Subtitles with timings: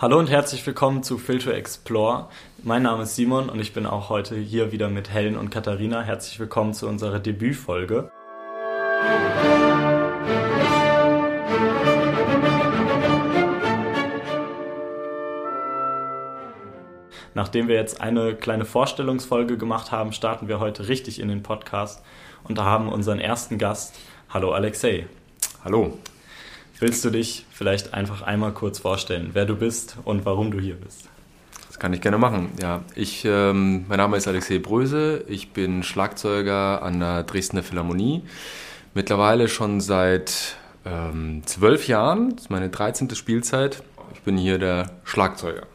[0.00, 2.30] Hallo und herzlich willkommen zu Filter Explore.
[2.62, 6.00] Mein Name ist Simon und ich bin auch heute hier wieder mit Helen und Katharina.
[6.00, 8.10] Herzlich willkommen zu unserer Debütfolge.
[17.34, 22.02] Nachdem wir jetzt eine kleine Vorstellungsfolge gemacht haben, starten wir heute richtig in den Podcast
[22.44, 23.94] und da haben unseren ersten Gast.
[24.30, 25.08] Hallo Alexei.
[25.62, 25.98] Hallo.
[26.80, 30.76] Willst du dich vielleicht einfach einmal kurz vorstellen, wer du bist und warum du hier
[30.76, 31.10] bist?
[31.66, 32.52] Das kann ich gerne machen.
[32.58, 35.22] Ja, ich, ähm, mein Name ist Alexei Bröse.
[35.28, 38.22] Ich bin Schlagzeuger an der Dresdner Philharmonie.
[38.94, 40.56] Mittlerweile schon seit
[40.86, 42.30] ähm, zwölf Jahren.
[42.30, 43.14] Das ist meine 13.
[43.14, 43.82] Spielzeit.
[44.14, 45.66] Ich bin hier der Schlagzeuger.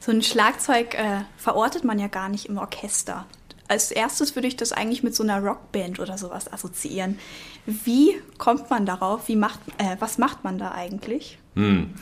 [0.00, 3.26] So ein Schlagzeug äh, verortet man ja gar nicht im Orchester
[3.68, 7.18] als erstes würde ich das eigentlich mit so einer Rockband oder sowas assoziieren.
[7.66, 9.28] Wie kommt man darauf?
[9.28, 11.38] Wie macht, äh, was macht man da eigentlich?
[11.54, 11.94] Hm.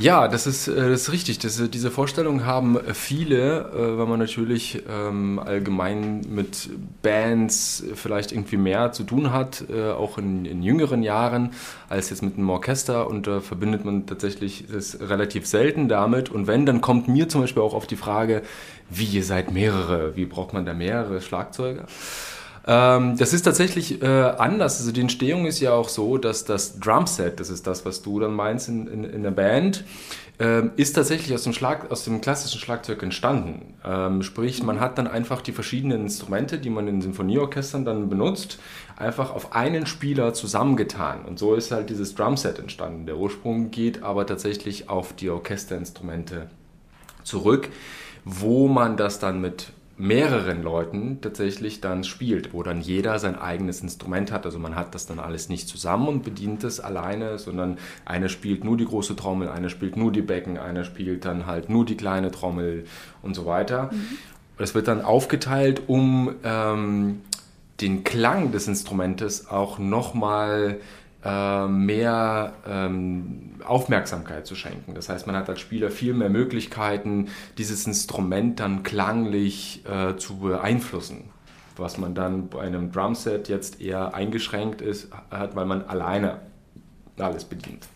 [0.00, 1.40] Ja, das ist, äh, das ist richtig.
[1.40, 6.70] Das, äh, diese Vorstellung haben viele, äh, weil man natürlich ähm, allgemein mit
[7.02, 11.50] Bands vielleicht irgendwie mehr zu tun hat, auch in, in jüngeren Jahren,
[11.88, 13.08] als jetzt mit einem Orchester.
[13.08, 16.28] Und da verbindet man tatsächlich das relativ selten damit.
[16.30, 18.42] Und wenn, dann kommt mir zum Beispiel auch auf die Frage,
[18.90, 21.86] wie ihr seid mehrere, wie braucht man da mehrere Schlagzeuger?
[22.68, 24.78] Ähm, das ist tatsächlich äh, anders.
[24.78, 28.20] Also die Entstehung ist ja auch so, dass das Drumset, das ist das, was du
[28.20, 29.84] dann meinst in, in, in der Band,
[30.38, 33.74] ähm, ist tatsächlich aus dem, Schlag, aus dem klassischen Schlagzeug entstanden.
[33.84, 38.58] Ähm, sprich, man hat dann einfach die verschiedenen Instrumente, die man in Sinfonieorchestern dann benutzt,
[38.96, 41.24] einfach auf einen Spieler zusammengetan.
[41.24, 43.06] Und so ist halt dieses Drumset entstanden.
[43.06, 46.50] Der Ursprung geht aber tatsächlich auf die Orchesterinstrumente
[47.24, 47.70] zurück,
[48.26, 53.80] wo man das dann mit mehreren Leuten tatsächlich dann spielt, wo dann jeder sein eigenes
[53.80, 54.46] Instrument hat.
[54.46, 58.64] Also man hat das dann alles nicht zusammen und bedient es alleine, sondern einer spielt
[58.64, 61.96] nur die große Trommel, einer spielt nur die Becken, einer spielt dann halt nur die
[61.96, 62.84] kleine Trommel
[63.22, 63.90] und so weiter.
[63.92, 64.18] Mhm.
[64.58, 67.20] Es wird dann aufgeteilt, um ähm,
[67.80, 70.80] den Klang des Instrumentes auch nochmal mal
[71.24, 74.94] mehr ähm, Aufmerksamkeit zu schenken.
[74.94, 80.38] Das heißt, man hat als Spieler viel mehr Möglichkeiten, dieses Instrument dann klanglich äh, zu
[80.38, 81.30] beeinflussen.
[81.76, 86.40] Was man dann bei einem Drumset jetzt eher eingeschränkt ist, hat, weil man alleine
[87.18, 87.86] alles bedient.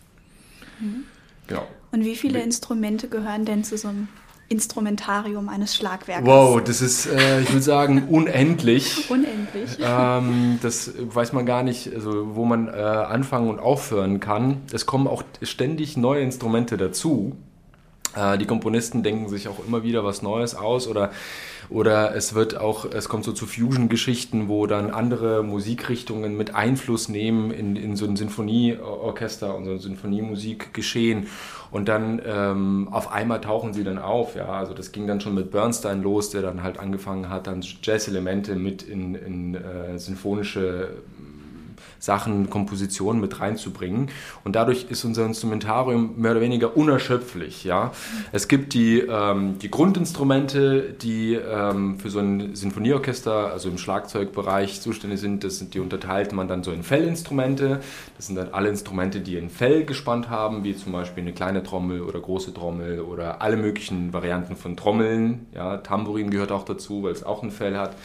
[0.79, 1.05] Mhm.
[1.47, 1.67] Genau.
[1.91, 4.07] Und wie viele Instrumente gehören denn zu so einem
[4.53, 6.27] Instrumentarium eines Schlagwerkes.
[6.27, 9.09] Wow, das ist, äh, ich würde sagen, unendlich.
[9.09, 9.77] unendlich.
[9.81, 14.61] Ähm, das weiß man gar nicht, also, wo man äh, anfangen und aufhören kann.
[14.71, 17.35] Es kommen auch ständig neue Instrumente dazu.
[18.15, 21.11] Äh, die Komponisten denken sich auch immer wieder was Neues aus oder
[21.69, 27.09] oder es wird auch, es kommt so zu Fusion-Geschichten, wo dann andere Musikrichtungen mit Einfluss
[27.09, 31.27] nehmen in, in so ein Sinfonieorchester und so ein Sinfoniemusik geschehen.
[31.71, 34.35] Und dann ähm, auf einmal tauchen sie dann auf.
[34.35, 37.63] Ja, also das ging dann schon mit Bernstein los, der dann halt angefangen hat, dann
[37.81, 40.89] Jazz-Elemente mit in, in äh, sinfonische
[42.03, 44.09] Sachen, Kompositionen mit reinzubringen.
[44.43, 47.63] Und dadurch ist unser Instrumentarium mehr oder weniger unerschöpflich.
[47.63, 47.93] Ja?
[48.33, 54.81] Es gibt die, ähm, die Grundinstrumente, die ähm, für so ein Sinfonieorchester, also im Schlagzeugbereich
[54.81, 55.45] zuständig sind.
[55.45, 57.79] Das sind die unterteilt man dann so in Fellinstrumente.
[58.17, 61.63] Das sind dann alle Instrumente, die ein Fell gespannt haben, wie zum Beispiel eine kleine
[61.63, 65.47] Trommel oder große Trommel oder alle möglichen Varianten von Trommeln.
[65.55, 67.95] Ja, Tambourin gehört auch dazu, weil es auch ein Fell hat.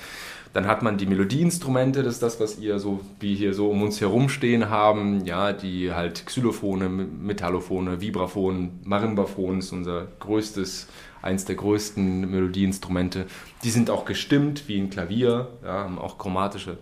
[0.53, 3.83] Dann hat man die Melodieinstrumente, das ist das, was ihr so wie hier so um
[3.83, 10.89] uns herum stehen haben, ja, die halt Xylophone, Metallophone, Vibraphon, Marimbaphon ist unser größtes,
[11.21, 13.27] eins der größten Melodieinstrumente.
[13.63, 16.79] Die sind auch gestimmt wie ein Klavier, ja, haben auch chromatische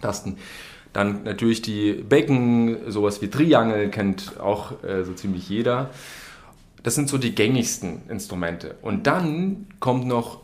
[0.00, 0.36] Tasten.
[0.92, 5.90] Dann natürlich die Becken, sowas wie Triangel kennt auch äh, so ziemlich jeder.
[6.82, 8.76] Das sind so die gängigsten Instrumente.
[8.82, 10.40] Und dann kommt noch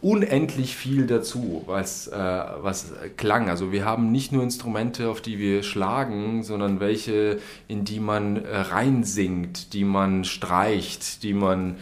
[0.00, 3.48] unendlich viel dazu, was, äh, was Klang.
[3.48, 8.44] Also wir haben nicht nur Instrumente, auf die wir schlagen, sondern welche, in die man
[8.44, 11.76] äh, reinsingt, die man streicht, die man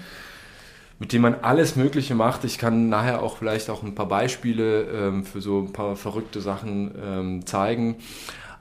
[0.99, 2.44] mit denen man alles Mögliche macht.
[2.44, 6.40] Ich kann nachher auch vielleicht auch ein paar Beispiele ähm, für so ein paar verrückte
[6.40, 7.96] Sachen ähm, zeigen.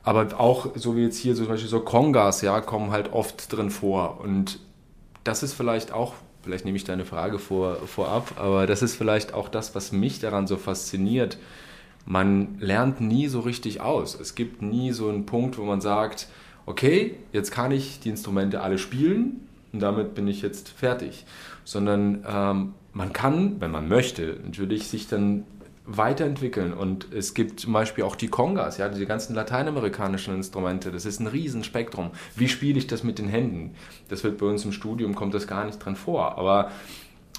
[0.03, 3.71] Aber auch so wie jetzt hier zum Beispiel so Kongas, ja, kommen halt oft drin
[3.71, 4.19] vor.
[4.19, 4.59] Und
[5.24, 6.13] das ist vielleicht auch
[6.45, 10.19] vielleicht nehme ich deine Frage vor, vorab, aber das ist vielleicht auch das, was mich
[10.19, 11.38] daran so fasziniert.
[12.06, 14.18] Man lernt nie so richtig aus.
[14.18, 16.27] Es gibt nie so einen Punkt, wo man sagt,
[16.68, 21.25] okay, jetzt kann ich die Instrumente alle spielen und damit bin ich jetzt fertig.
[21.63, 25.45] Sondern ähm, man kann, wenn man möchte, natürlich sich dann
[25.85, 26.73] weiterentwickeln.
[26.73, 30.91] Und es gibt zum Beispiel auch die Congas, ja, diese ganzen lateinamerikanischen Instrumente.
[30.91, 32.11] Das ist ein Riesenspektrum.
[32.35, 33.75] Wie spiele ich das mit den Händen?
[34.09, 36.37] Das wird bei uns im Studium, kommt das gar nicht dran vor.
[36.37, 36.71] Aber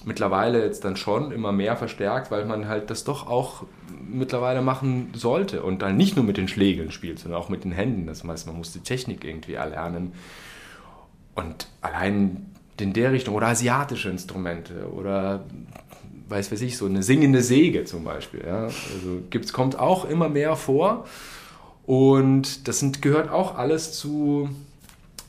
[0.04, 3.64] mittlerweile jetzt dann schon immer mehr verstärkt, weil man halt das doch auch
[4.08, 7.72] mittlerweile machen sollte und dann nicht nur mit den Schlägeln spielt, sondern auch mit den
[7.72, 8.06] Händen.
[8.06, 10.12] Das heißt, man muss die Technik irgendwie erlernen.
[11.34, 12.46] Und allein
[12.80, 15.44] in der Richtung oder asiatische Instrumente oder
[16.28, 18.42] weiß weiß ich, so eine singende Säge zum Beispiel.
[18.46, 18.64] Ja?
[18.64, 21.06] Also gibt's, kommt auch immer mehr vor.
[21.86, 24.48] Und das sind, gehört auch alles zu,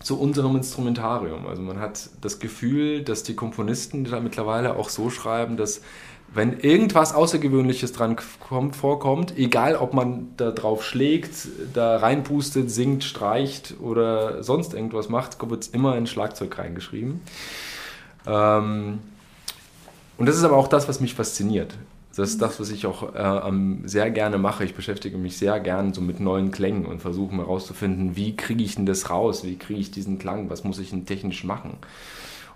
[0.02, 1.46] zu unserem Instrumentarium.
[1.46, 5.82] Also man hat das Gefühl, dass die Komponisten da mittlerweile auch so schreiben, dass
[6.34, 13.04] wenn irgendwas Außergewöhnliches dran kommt, vorkommt, egal ob man da drauf schlägt, da reinpustet, singt,
[13.06, 17.22] streicht oder sonst irgendwas macht, wird es immer in Schlagzeug reingeschrieben.
[18.26, 19.00] Ähm,
[20.18, 21.78] und das ist aber auch das, was mich fasziniert.
[22.16, 23.52] Das ist das, was ich auch äh,
[23.86, 24.66] sehr gerne mache.
[24.66, 28.76] Ich beschäftige mich sehr gern so mit neuen Klängen und versuche herauszufinden, wie kriege ich
[28.76, 29.44] denn das raus?
[29.44, 30.50] Wie kriege ich diesen Klang?
[30.50, 31.78] Was muss ich denn technisch machen?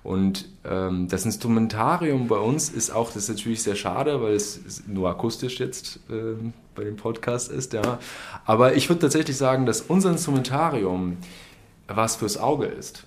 [0.03, 4.83] Und ähm, das Instrumentarium bei uns ist auch, das ist natürlich sehr schade, weil es
[4.87, 6.33] nur akustisch jetzt äh,
[6.73, 7.99] bei dem Podcast ist, ja.
[8.45, 11.17] Aber ich würde tatsächlich sagen, dass unser Instrumentarium
[11.87, 13.03] was fürs Auge ist.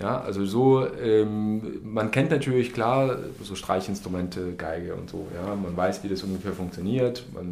[0.00, 5.76] Ja, also so, ähm, man kennt natürlich klar so Streichinstrumente, Geige und so, ja, man
[5.76, 7.50] weiß, wie das ungefähr funktioniert, man,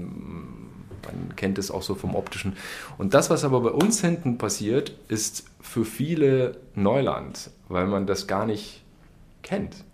[1.04, 2.56] man kennt es auch so vom optischen.
[2.98, 8.28] Und das, was aber bei uns hinten passiert, ist für viele Neuland, weil man das
[8.28, 8.84] gar nicht
[9.42, 9.84] kennt.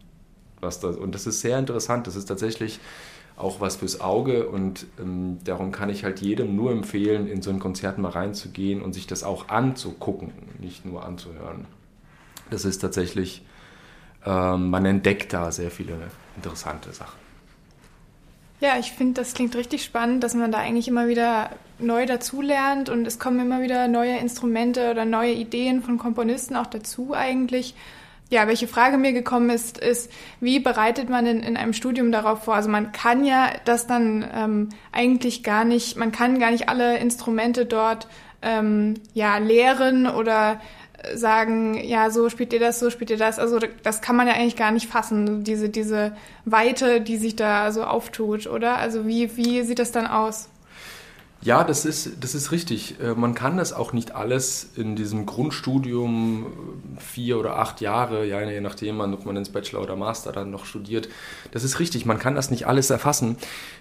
[0.61, 2.81] Was das, und das ist sehr interessant, das ist tatsächlich
[3.37, 7.51] auch was fürs Auge und ähm, darum kann ich halt jedem nur empfehlen, in so
[7.51, 11.67] ein Konzert mal reinzugehen und sich das auch anzugucken, nicht nur anzuhören.
[12.53, 13.43] Das ist tatsächlich,
[14.27, 15.95] ähm, man entdeckt da sehr viele
[16.37, 17.19] interessante Sachen.
[18.61, 22.91] Ja, ich finde, das klingt richtig spannend, dass man da eigentlich immer wieder neu dazulernt
[22.91, 27.75] und es kommen immer wieder neue Instrumente oder neue Ideen von Komponisten auch dazu eigentlich.
[28.29, 32.45] Ja, welche Frage mir gekommen ist, ist, wie bereitet man in, in einem Studium darauf
[32.45, 32.55] vor?
[32.55, 36.99] Also man kann ja das dann ähm, eigentlich gar nicht, man kann gar nicht alle
[36.99, 38.09] Instrumente dort
[38.43, 40.61] ähm, ja lehren oder
[41.15, 43.39] sagen, ja, so spielt ihr das, so spielt ihr das.
[43.39, 46.13] Also das kann man ja eigentlich gar nicht fassen, diese, diese
[46.45, 48.77] Weite, die sich da so auftut, oder?
[48.79, 50.49] Also wie, wie sieht das dann aus?
[51.45, 53.01] Ja, das ist, das ist richtig.
[53.01, 58.25] Äh, man kann das auch nicht alles in diesem Grundstudium äh, vier oder acht Jahre,
[58.25, 61.09] ja, je nachdem, ob man ins Bachelor oder Master dann noch studiert.
[61.51, 63.39] Das ist richtig, man kann das nicht alles erfassen.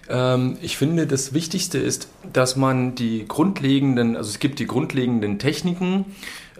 [0.09, 5.37] Ähm, ich finde, das Wichtigste ist, dass man die grundlegenden, also es gibt die grundlegenden
[5.37, 6.05] Techniken,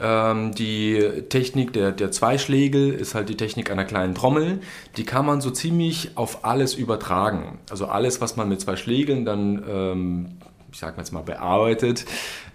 [0.01, 4.59] ähm, die Technik der, der Zweischlägel ist halt die Technik einer kleinen Trommel.
[4.97, 7.59] Die kann man so ziemlich auf alles übertragen.
[7.69, 10.29] Also alles, was man mit zwei Schlägeln dann, ähm,
[10.73, 12.05] ich mal jetzt mal, bearbeitet,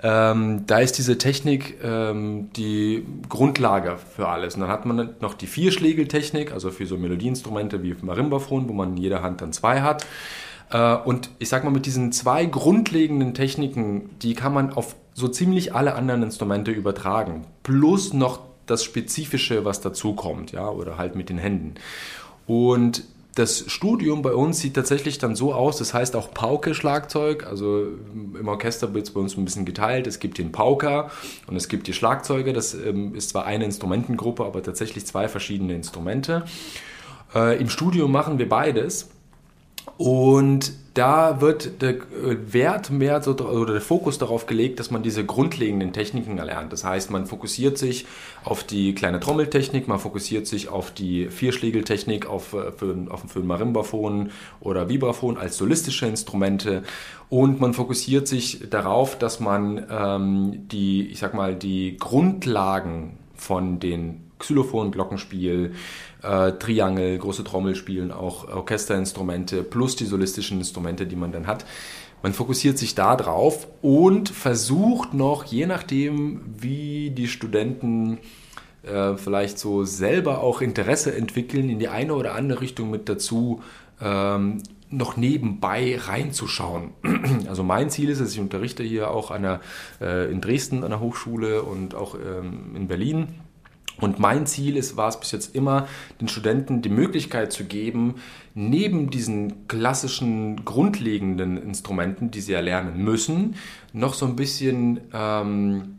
[0.03, 4.55] ähm, da ist diese Technik ähm, die Grundlage für alles.
[4.55, 8.97] Und dann hat man noch die Vierschlägeltechnik, also für so Melodieinstrumente wie Marimbaphon, wo man
[8.97, 10.05] in jeder Hand dann zwei hat.
[10.71, 15.29] Äh, und ich sag mal, mit diesen zwei grundlegenden Techniken, die kann man auf so
[15.29, 17.47] ziemlich alle anderen Instrumente übertragen.
[17.63, 21.77] Plus noch das Spezifische, was dazukommt, ja, oder halt mit den Händen.
[22.47, 23.03] Und
[23.35, 27.87] das Studium bei uns sieht tatsächlich dann so aus, das heißt auch Pauke-Schlagzeug, also
[28.39, 30.07] im Orchester wird es bei uns ein bisschen geteilt.
[30.07, 31.11] Es gibt den Pauker
[31.47, 32.53] und es gibt die Schlagzeuge.
[32.53, 36.45] Das ähm, ist zwar eine Instrumentengruppe, aber tatsächlich zwei verschiedene Instrumente.
[37.35, 39.09] Äh, Im Studium machen wir beides.
[39.97, 45.03] Und da wird der äh, Wert mehr so, oder der Fokus darauf gelegt, dass man
[45.03, 46.73] diese grundlegenden Techniken erlernt.
[46.73, 48.07] Das heißt, man fokussiert sich
[48.45, 53.41] auf die kleine Trommeltechnik, man fokussiert sich auf die Vierschlägeltechnik, auf, äh, für, auf, für
[53.41, 56.83] Marimbaphon oder Vibraphon als solistische Instrumente
[57.29, 63.81] und man fokussiert sich darauf, dass man ähm, die, ich sag mal, die Grundlagen von
[63.81, 65.73] den Xylophon, Glockenspiel,
[66.23, 71.65] äh, Triangel, große Trommel spielen, auch Orchesterinstrumente plus die solistischen Instrumente, die man dann hat.
[72.23, 78.19] Man fokussiert sich da drauf und versucht noch, je nachdem, wie die Studenten
[78.83, 83.63] äh, vielleicht so selber auch Interesse entwickeln, in die eine oder andere Richtung mit dazu,
[84.01, 86.93] ähm, noch nebenbei reinzuschauen.
[87.49, 89.61] Also mein Ziel ist es, ich unterrichte hier auch an der,
[90.01, 93.29] äh, in Dresden an der Hochschule und auch ähm, in Berlin
[94.01, 95.89] und mein Ziel ist, war es bis jetzt immer,
[96.21, 98.17] den Studenten die Möglichkeit zu geben,
[98.55, 103.55] neben diesen klassischen grundlegenden Instrumenten, die sie erlernen müssen,
[103.93, 105.97] noch so ein bisschen ähm,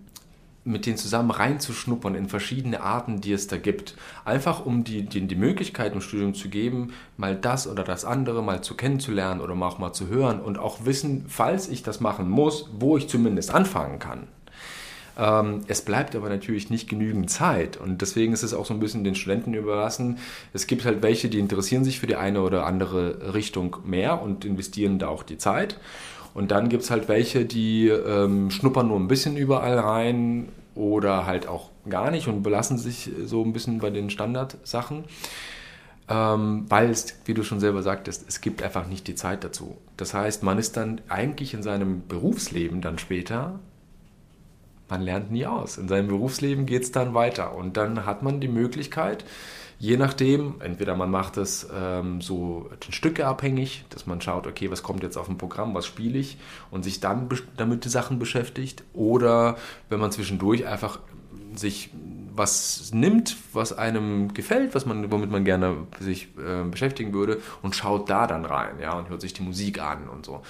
[0.67, 3.95] mit denen zusammen reinzuschnuppern in verschiedene Arten, die es da gibt.
[4.25, 8.43] Einfach um die, die, die Möglichkeit im Studium zu geben, mal das oder das andere
[8.43, 12.29] mal zu kennenzulernen oder auch mal zu hören und auch wissen, falls ich das machen
[12.29, 14.27] muss, wo ich zumindest anfangen kann.
[15.17, 18.79] Ähm, es bleibt aber natürlich nicht genügend Zeit und deswegen ist es auch so ein
[18.79, 20.19] bisschen den Studenten überlassen.
[20.53, 24.45] Es gibt halt welche, die interessieren sich für die eine oder andere Richtung mehr und
[24.45, 25.79] investieren da auch die Zeit.
[26.35, 31.25] Und dann gibt es halt welche, die ähm, schnuppern nur ein bisschen überall rein oder
[31.25, 35.05] halt auch gar nicht und belassen sich so ein bisschen bei den Standardsachen.
[36.09, 39.77] Ähm, weil es, wie du schon selber sagtest, es gibt einfach nicht die Zeit dazu.
[39.97, 43.59] Das heißt, man ist dann eigentlich in seinem Berufsleben dann später,
[44.89, 45.77] man lernt nie aus.
[45.77, 49.25] In seinem Berufsleben geht es dann weiter und dann hat man die Möglichkeit,
[49.79, 54.81] Je nachdem, entweder man macht es ähm, so Stücke abhängig, dass man schaut, okay, was
[54.81, 56.37] kommt jetzt auf dem Programm, was spiele ich
[56.71, 58.83] und sich dann damit die Sachen beschäftigt.
[58.93, 59.57] Oder
[59.89, 60.99] wenn man zwischendurch einfach
[61.53, 61.91] sich
[62.33, 67.75] was nimmt, was einem gefällt, was man, womit man gerne sich äh, beschäftigen würde und
[67.75, 70.41] schaut da dann rein, ja, und hört sich die Musik an und so.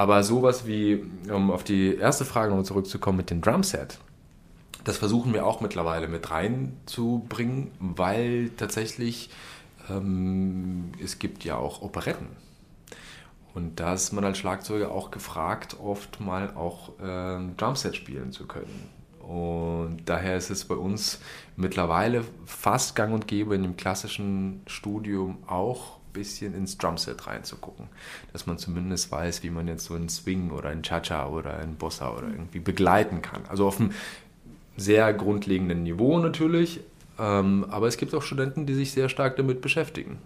[0.00, 3.98] Aber sowas wie, um auf die erste Frage noch zurückzukommen mit dem Drumset,
[4.82, 9.28] das versuchen wir auch mittlerweile mit reinzubringen, weil tatsächlich
[9.90, 12.28] ähm, es gibt ja auch Operetten.
[13.52, 18.46] Und da ist man als Schlagzeuger auch gefragt, oft mal auch ähm, Drumset spielen zu
[18.46, 18.88] können.
[19.18, 21.20] Und daher ist es bei uns
[21.56, 27.86] mittlerweile fast gang und gäbe in dem klassischen Studium auch bisschen ins Drumset reinzugucken.
[28.32, 31.76] Dass man zumindest weiß, wie man jetzt so einen Swing oder einen Cha-Cha oder einen
[31.76, 33.42] Bossa oder irgendwie begleiten kann.
[33.48, 33.92] Also auf einem
[34.76, 36.80] sehr grundlegenden Niveau natürlich,
[37.18, 40.18] ähm, aber es gibt auch Studenten, die sich sehr stark damit beschäftigen.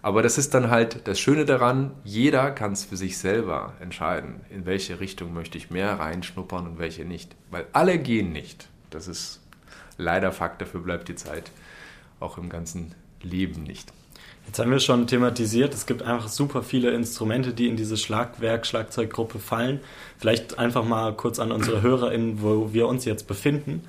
[0.00, 4.40] Aber das ist dann halt das Schöne daran, jeder kann es für sich selber entscheiden,
[4.48, 7.34] in welche Richtung möchte ich mehr reinschnuppern und welche nicht.
[7.50, 8.68] Weil alle gehen nicht.
[8.90, 9.40] Das ist
[9.96, 11.50] leider Fakt, dafür bleibt die Zeit
[12.20, 13.92] auch im ganzen Leben nicht.
[14.48, 19.40] Jetzt haben wir schon thematisiert, es gibt einfach super viele Instrumente, die in diese Schlagwerk-Schlagzeuggruppe
[19.40, 19.80] fallen.
[20.16, 23.84] Vielleicht einfach mal kurz an unsere HörerInnen, wo wir uns jetzt befinden.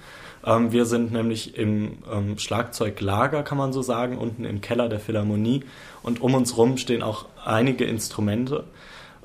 [0.45, 4.99] Ähm, wir sind nämlich im ähm, Schlagzeuglager, kann man so sagen, unten im Keller der
[4.99, 5.63] Philharmonie.
[6.03, 8.65] Und um uns rum stehen auch einige Instrumente.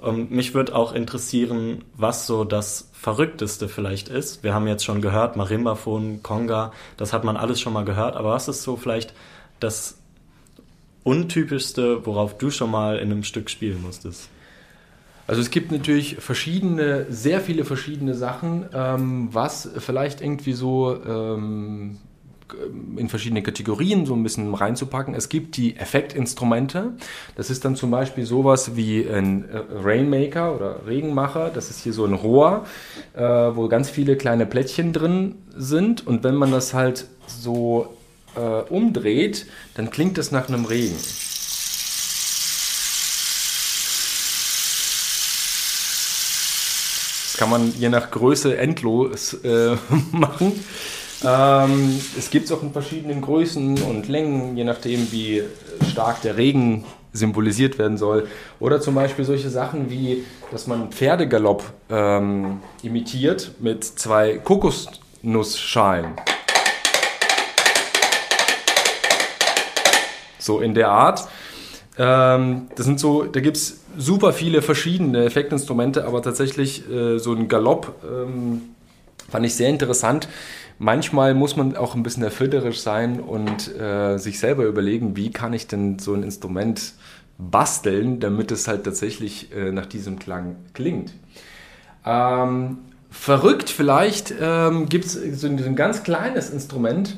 [0.04, 4.44] Ähm, mich würde auch interessieren, was so das Verrückteste vielleicht ist.
[4.44, 8.14] Wir haben jetzt schon gehört, Marimbaphon, Conga, das hat man alles schon mal gehört.
[8.14, 9.14] Aber was ist so vielleicht
[9.58, 9.98] das
[11.04, 14.28] untypischste, worauf du schon mal in einem Stück spielen musstest?
[15.26, 21.98] Also es gibt natürlich verschiedene, sehr viele verschiedene Sachen, ähm, was vielleicht irgendwie so ähm,
[22.96, 25.14] in verschiedene Kategorien so ein bisschen reinzupacken.
[25.14, 26.92] Es gibt die Effektinstrumente.
[27.36, 31.50] Das ist dann zum Beispiel sowas wie ein äh, Rainmaker oder Regenmacher.
[31.54, 32.66] Das ist hier so ein Rohr,
[33.14, 36.06] äh, wo ganz viele kleine Plättchen drin sind.
[36.06, 37.94] Und wenn man das halt so
[38.36, 38.40] äh,
[38.72, 40.96] umdreht, dann klingt es nach einem Regen.
[47.24, 49.76] Das kann man je nach Größe endlos äh,
[50.12, 50.52] machen.
[51.24, 55.42] Ähm, es gibt es auch in verschiedenen Größen und Längen, je nachdem, wie
[55.90, 58.28] stark der Regen symbolisiert werden soll.
[58.60, 66.12] Oder zum Beispiel solche Sachen wie, dass man Pferdegalopp ähm, imitiert mit zwei Kokosnussschalen.
[70.44, 71.28] So in der Art.
[71.96, 77.32] Ähm, das sind so, da gibt es super viele verschiedene Effektinstrumente, aber tatsächlich äh, so
[77.32, 78.62] ein Galopp ähm,
[79.30, 80.28] fand ich sehr interessant.
[80.78, 85.52] Manchmal muss man auch ein bisschen erfinderisch sein und äh, sich selber überlegen, wie kann
[85.52, 86.94] ich denn so ein Instrument
[87.38, 91.14] basteln, damit es halt tatsächlich äh, nach diesem Klang klingt.
[92.04, 92.78] Ähm,
[93.10, 97.16] verrückt vielleicht ähm, gibt es so ein, ganz kleines Instrument.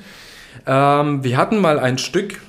[0.66, 2.40] Ähm, wir hatten mal ein Stück,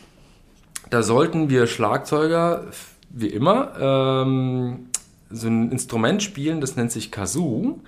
[0.89, 2.65] da sollten wir Schlagzeuger,
[3.09, 4.87] wie immer, ähm,
[5.29, 7.79] so ein Instrument spielen, das nennt sich Kazoo.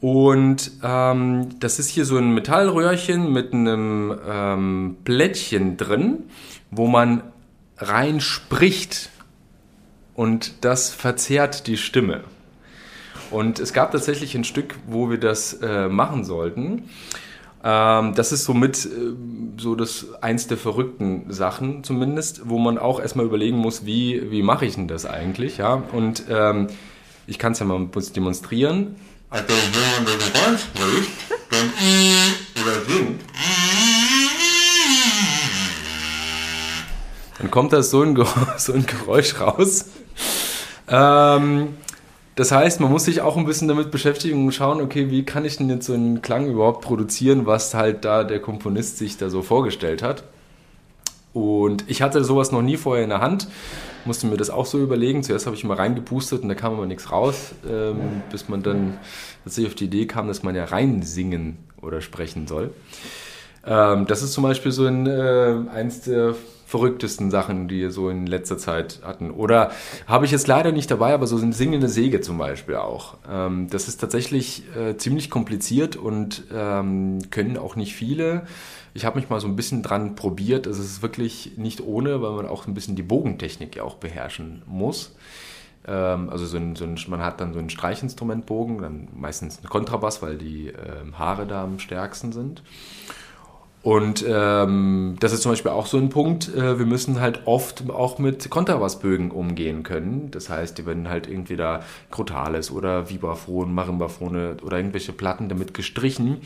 [0.00, 6.24] Und ähm, das ist hier so ein Metallröhrchen mit einem ähm, Plättchen drin,
[6.72, 7.22] wo man
[7.78, 9.10] rein spricht
[10.14, 12.22] und das verzerrt die Stimme.
[13.30, 16.88] Und es gab tatsächlich ein Stück, wo wir das äh, machen sollten.
[17.64, 18.88] Ähm, das ist somit äh,
[19.56, 24.42] so das eins der verrückten Sachen zumindest, wo man auch erstmal überlegen muss, wie, wie
[24.42, 25.82] mache ich denn das eigentlich, ja?
[25.92, 26.68] Und ähm,
[27.26, 28.96] ich kann es ja mal demonstrieren.
[29.30, 31.10] Also wenn man das reinspricht,
[31.50, 31.72] dann
[32.60, 33.20] oder singt,
[37.38, 38.16] dann kommt da so ein,
[38.58, 39.86] so ein Geräusch raus.
[40.88, 41.74] Ähm,
[42.42, 45.44] das heißt, man muss sich auch ein bisschen damit beschäftigen und schauen, okay, wie kann
[45.44, 49.30] ich denn jetzt so einen Klang überhaupt produzieren, was halt da der Komponist sich da
[49.30, 50.24] so vorgestellt hat.
[51.32, 53.46] Und ich hatte sowas noch nie vorher in der Hand,
[54.06, 55.22] musste mir das auch so überlegen.
[55.22, 58.98] Zuerst habe ich mal reingepustet und da kam aber nichts raus, ähm, bis man dann
[59.44, 62.70] tatsächlich auf die Idee kam, dass man ja reinsingen oder sprechen soll.
[63.64, 66.34] Ähm, das ist zum Beispiel so ein, äh, eins der
[66.72, 69.30] verrücktesten Sachen, die wir so in letzter Zeit hatten.
[69.30, 69.72] Oder
[70.06, 73.18] habe ich jetzt leider nicht dabei, aber so eine singende Säge zum Beispiel auch.
[73.30, 78.46] Ähm, das ist tatsächlich äh, ziemlich kompliziert und ähm, können auch nicht viele.
[78.94, 80.66] Ich habe mich mal so ein bisschen dran probiert.
[80.66, 84.62] Es ist wirklich nicht ohne, weil man auch ein bisschen die Bogentechnik ja auch beherrschen
[84.64, 85.14] muss.
[85.86, 89.68] Ähm, also so ein, so ein, man hat dann so einen Streichinstrumentbogen, dann meistens einen
[89.68, 92.62] Kontrabass, weil die ähm, Haare da am stärksten sind.
[93.82, 97.90] Und ähm, das ist zum Beispiel auch so ein Punkt, äh, wir müssen halt oft
[97.90, 100.30] auch mit Kontrabassbögen umgehen können.
[100.30, 101.80] Das heißt, die werden halt da
[102.12, 106.38] Crotales oder Vibraphon, Marimbaphone oder irgendwelche Platten damit gestrichen.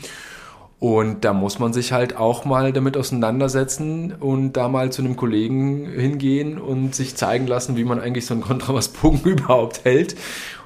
[0.79, 5.15] Und da muss man sich halt auch mal damit auseinandersetzen und da mal zu einem
[5.15, 10.15] Kollegen hingehen und sich zeigen lassen, wie man eigentlich so einen Kontrabassbogen überhaupt hält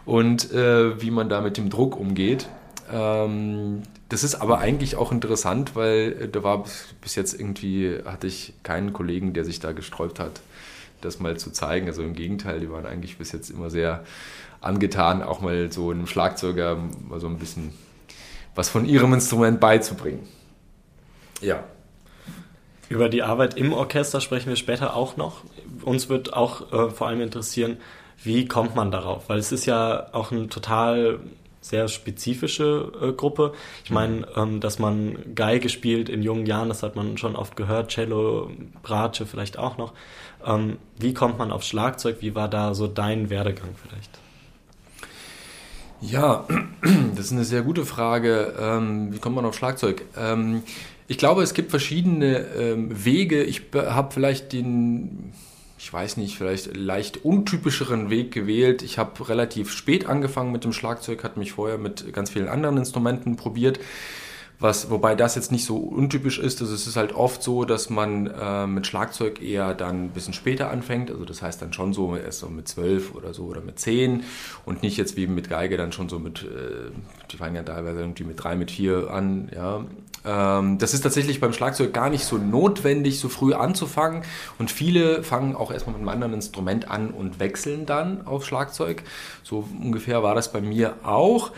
[0.06, 2.50] und äh, wie man da mit dem Druck umgeht.
[2.92, 6.66] Ähm, das ist aber eigentlich auch interessant, weil äh, da war
[7.02, 10.42] bis jetzt irgendwie, hatte ich keinen Kollegen, der sich da gesträubt hat,
[11.00, 11.88] das mal zu zeigen.
[11.88, 14.04] Also im Gegenteil, die waren eigentlich bis jetzt immer sehr
[14.60, 17.74] angetan, auch mal so einem Schlagzeuger mal so ein bisschen
[18.54, 20.28] was von ihrem Instrument beizubringen.
[21.40, 21.64] Ja.
[22.90, 25.44] Über die Arbeit im Orchester sprechen wir später auch noch.
[25.84, 27.78] Uns wird auch äh, vor allem interessieren,
[28.24, 29.30] wie kommt man darauf?
[29.30, 31.22] Weil es ist ja auch ein total
[31.62, 33.54] sehr spezifische äh, Gruppe.
[33.86, 37.56] Ich meine, ähm, dass man Geige spielt in jungen Jahren, das hat man schon oft
[37.56, 38.52] gehört, Cello,
[38.82, 39.94] Bratsche vielleicht auch noch.
[40.46, 42.18] Ähm, wie kommt man auf Schlagzeug?
[42.20, 44.20] Wie war da so dein Werdegang vielleicht?
[46.02, 46.48] Ja,
[47.16, 48.56] das ist eine sehr gute Frage.
[48.60, 50.04] Ähm, wie kommt man auf Schlagzeug?
[50.18, 50.64] Ähm,
[51.08, 53.44] ich glaube, es gibt verschiedene ähm, Wege.
[53.44, 55.34] Ich habe vielleicht den,
[55.84, 58.84] ich weiß nicht, vielleicht leicht untypischeren Weg gewählt.
[58.84, 62.78] Ich habe relativ spät angefangen mit dem Schlagzeug, hatte mich vorher mit ganz vielen anderen
[62.78, 63.80] Instrumenten probiert.
[64.60, 66.62] Was, wobei das jetzt nicht so untypisch ist.
[66.62, 70.36] Also es ist halt oft so, dass man äh, mit Schlagzeug eher dann ein bisschen
[70.36, 71.10] später anfängt.
[71.10, 74.24] Also das heißt dann schon so erst so mit zwölf oder so oder mit zehn
[74.66, 76.92] und nicht jetzt wie mit Geige dann schon so mit, äh,
[77.32, 79.50] die fangen ja teilweise irgendwie mit drei, mit vier an.
[79.52, 79.84] Ja.
[80.26, 84.24] Ähm, das ist tatsächlich beim Schlagzeug gar nicht so notwendig, so früh anzufangen.
[84.60, 89.04] Und viele fangen auch erstmal mit einem anderen Instrument an und wechseln dann auf Schlagzeug.
[89.44, 91.52] So ungefähr war das bei mir auch.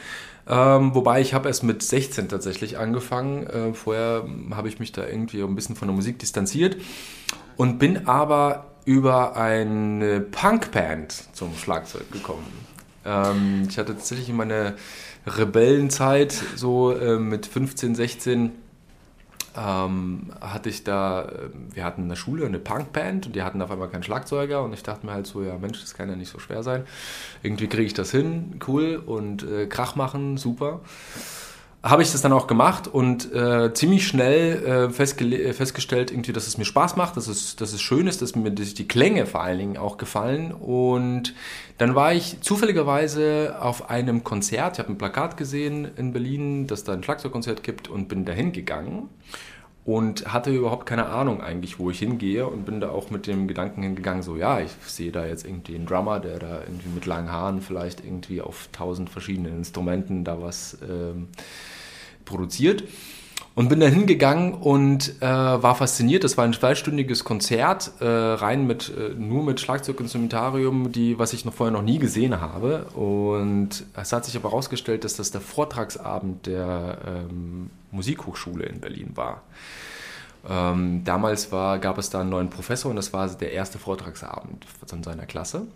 [0.47, 3.47] Ähm, wobei ich habe erst mit 16 tatsächlich angefangen.
[3.47, 6.77] Äh, vorher habe ich mich da irgendwie ein bisschen von der Musik distanziert
[7.55, 12.45] und bin aber über eine Punkband zum Schlagzeug gekommen.
[13.05, 14.73] Ähm, ich hatte tatsächlich in meiner
[15.25, 18.51] Rebellenzeit so äh, mit 15, 16
[19.55, 23.61] ähm, hatte ich da, äh, wir hatten in der Schule eine Punkband und die hatten
[23.61, 26.15] auf einmal keinen Schlagzeuger und ich dachte mir halt so, ja Mensch, das kann ja
[26.15, 26.85] nicht so schwer sein.
[27.43, 30.81] Irgendwie kriege ich das hin, cool und äh, Krach machen, super.
[31.83, 36.57] Habe ich das dann auch gemacht und äh, ziemlich schnell äh, festgestellt, irgendwie, dass es
[36.57, 39.57] mir Spaß macht, dass es, dass es schön ist, dass mir die Klänge vor allen
[39.57, 40.53] Dingen auch gefallen.
[40.53, 41.33] Und
[41.79, 46.85] dann war ich zufälligerweise auf einem Konzert, ich habe ein Plakat gesehen in Berlin, dass
[46.85, 49.09] da ein Schlagzeugkonzert gibt und bin dahin gegangen
[49.83, 53.47] und hatte überhaupt keine Ahnung eigentlich, wo ich hingehe und bin da auch mit dem
[53.47, 57.05] Gedanken hingegangen, so ja, ich sehe da jetzt irgendwie einen Drummer, der da irgendwie mit
[57.05, 61.27] langen Haaren vielleicht irgendwie auf tausend verschiedenen Instrumenten da was ähm,
[62.25, 62.83] produziert.
[63.55, 66.23] Und bin da hingegangen und äh, war fasziniert.
[66.23, 71.45] Das war ein zweistündiges Konzert, äh, rein mit äh, nur mit Schlagzeuginstrumentarium, die, was ich
[71.45, 72.85] noch vorher noch nie gesehen habe.
[72.95, 79.11] Und es hat sich aber herausgestellt, dass das der Vortragsabend der ähm, Musikhochschule in Berlin
[79.13, 79.43] war.
[80.49, 84.65] Ähm, damals war, gab es da einen neuen Professor und das war der erste Vortragsabend
[84.87, 85.67] von seiner Klasse.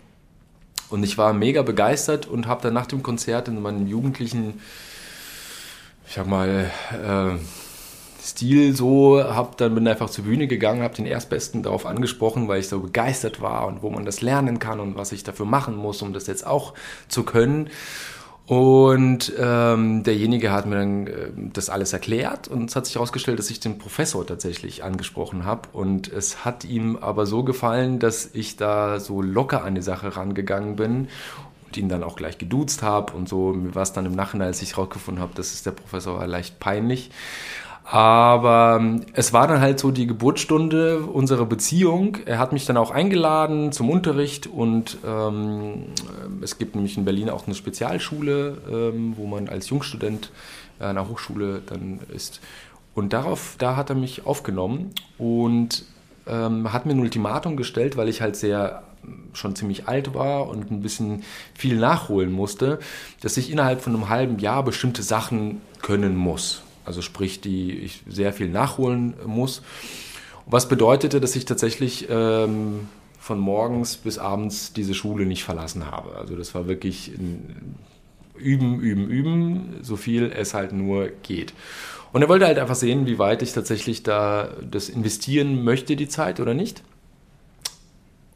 [0.90, 4.62] Und ich war mega begeistert und habe dann nach dem Konzert in meinem jugendlichen,
[6.08, 7.38] ich sag mal, äh,
[8.22, 12.60] Stil so, hab dann bin einfach zur Bühne gegangen, habe den Erstbesten darauf angesprochen, weil
[12.60, 15.76] ich so begeistert war und wo man das lernen kann und was ich dafür machen
[15.76, 16.74] muss, um das jetzt auch
[17.08, 17.70] zu können.
[18.46, 23.40] Und ähm, derjenige hat mir dann äh, das alles erklärt und es hat sich herausgestellt,
[23.40, 25.68] dass ich den Professor tatsächlich angesprochen habe.
[25.74, 30.16] Und es hat ihm aber so gefallen, dass ich da so locker an die Sache
[30.16, 31.10] rangegangen bin
[31.78, 33.54] ihn dann auch gleich geduzt habe und so.
[33.54, 36.28] Mir war es dann im Nachhinein, als ich herausgefunden habe, dass es der Professor war,
[36.28, 37.12] leicht peinlich.
[37.90, 42.18] Aber ähm, es war dann halt so die Geburtsstunde unserer Beziehung.
[42.26, 45.86] Er hat mich dann auch eingeladen zum Unterricht und ähm,
[46.42, 50.32] es gibt nämlich in Berlin auch eine Spezialschule, ähm, wo man als Jungstudent
[50.80, 52.40] der Hochschule dann ist.
[52.94, 55.86] Und darauf, da hat er mich aufgenommen und
[56.28, 58.84] ähm, hat mir ein Ultimatum gestellt, weil ich halt sehr
[59.34, 62.80] schon ziemlich alt war und ein bisschen viel nachholen musste,
[63.22, 66.64] dass ich innerhalb von einem halben Jahr bestimmte Sachen können muss.
[66.86, 69.62] Also sprich, die ich sehr viel nachholen muss.
[70.46, 72.88] Was bedeutete, dass ich tatsächlich ähm,
[73.20, 76.16] von morgens bis abends diese Schule nicht verlassen habe.
[76.16, 77.12] Also das war wirklich
[78.38, 81.54] üben, üben, üben, so viel es halt nur geht.
[82.14, 86.08] Und er wollte halt einfach sehen, wie weit ich tatsächlich da das investieren möchte, die
[86.08, 86.84] Zeit oder nicht.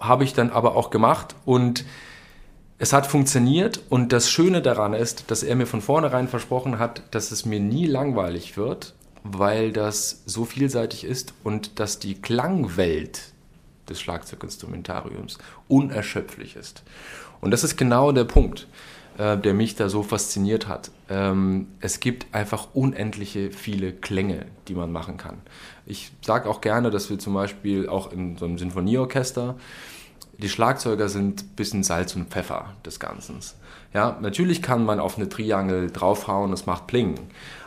[0.01, 1.85] Habe ich dann aber auch gemacht und
[2.77, 7.03] es hat funktioniert und das Schöne daran ist, dass er mir von vornherein versprochen hat,
[7.11, 13.21] dass es mir nie langweilig wird, weil das so vielseitig ist und dass die Klangwelt
[13.87, 15.37] des Schlagzeuginstrumentariums
[15.67, 16.81] unerschöpflich ist.
[17.39, 18.67] Und das ist genau der Punkt,
[19.19, 20.89] äh, der mich da so fasziniert hat.
[21.07, 25.37] Ähm, es gibt einfach unendliche viele Klänge, die man machen kann.
[25.85, 29.55] Ich sage auch gerne, dass wir zum Beispiel auch in so einem Sinfonieorchester
[30.41, 33.39] die Schlagzeuger sind ein bisschen Salz und Pfeffer des Ganzen.
[33.93, 37.15] Ja, natürlich kann man auf eine Triangel draufhauen, es macht Pling.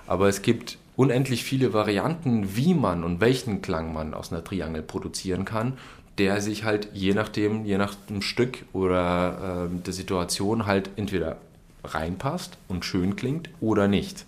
[0.06, 4.82] Aber es gibt unendlich viele Varianten, wie man und welchen Klang man aus einer Triangel
[4.82, 5.74] produzieren kann,
[6.18, 11.38] der sich halt je nachdem, je nach dem Stück oder äh, der Situation halt entweder
[11.82, 14.24] reinpasst und schön klingt oder nicht.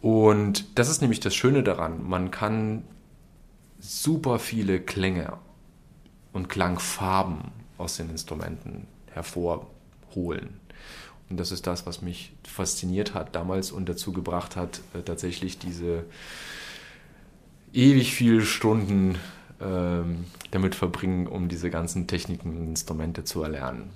[0.00, 2.08] Und das ist nämlich das Schöne daran.
[2.08, 2.82] Man kann
[3.80, 5.32] super viele Klänge
[6.32, 10.60] und Klangfarben aus den Instrumenten hervorholen.
[11.30, 15.58] Und das ist das, was mich fasziniert hat damals und dazu gebracht hat, äh, tatsächlich
[15.58, 16.04] diese
[17.72, 19.16] ewig viele Stunden
[19.60, 23.90] ähm, damit verbringen, um diese ganzen Techniken und Instrumente zu erlernen.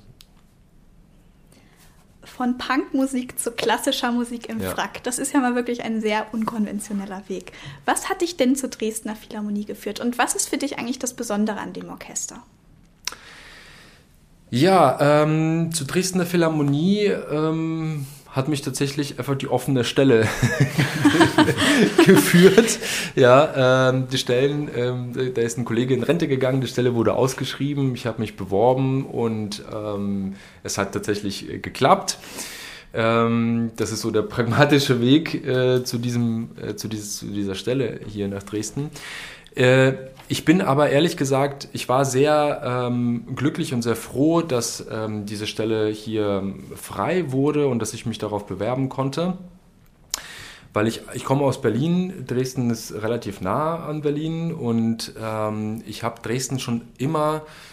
[2.37, 4.71] Von Punkmusik zu klassischer Musik im ja.
[4.71, 5.03] Frack.
[5.03, 7.53] Das ist ja mal wirklich ein sehr unkonventioneller Weg.
[7.85, 11.15] Was hat dich denn zur Dresdner Philharmonie geführt und was ist für dich eigentlich das
[11.15, 12.43] Besondere an dem Orchester?
[14.51, 20.27] Ja, ähm, zur Dresdner Philharmonie ähm, hat mich tatsächlich einfach die offene Stelle
[22.07, 22.79] geführt.
[23.15, 27.13] Ja, ähm, die Stellen, ähm, da ist ein Kollege in Rente gegangen, die Stelle wurde
[27.13, 32.19] ausgeschrieben, ich habe mich beworben und ähm, es hat tatsächlich äh, geklappt.
[32.95, 37.55] Ähm, das ist so der pragmatische Weg äh, zu, diesem, äh, zu, dieses, zu dieser
[37.55, 38.91] Stelle hier nach Dresden.
[40.33, 45.27] Ich bin aber ehrlich gesagt, ich war sehr ähm, glücklich und sehr froh, dass ähm,
[45.27, 49.37] diese Stelle hier frei wurde und dass ich mich darauf bewerben konnte.
[50.73, 56.03] Weil ich, ich komme aus Berlin, Dresden ist relativ nah an Berlin und ähm, ich
[56.03, 57.72] habe Dresden schon immer äh,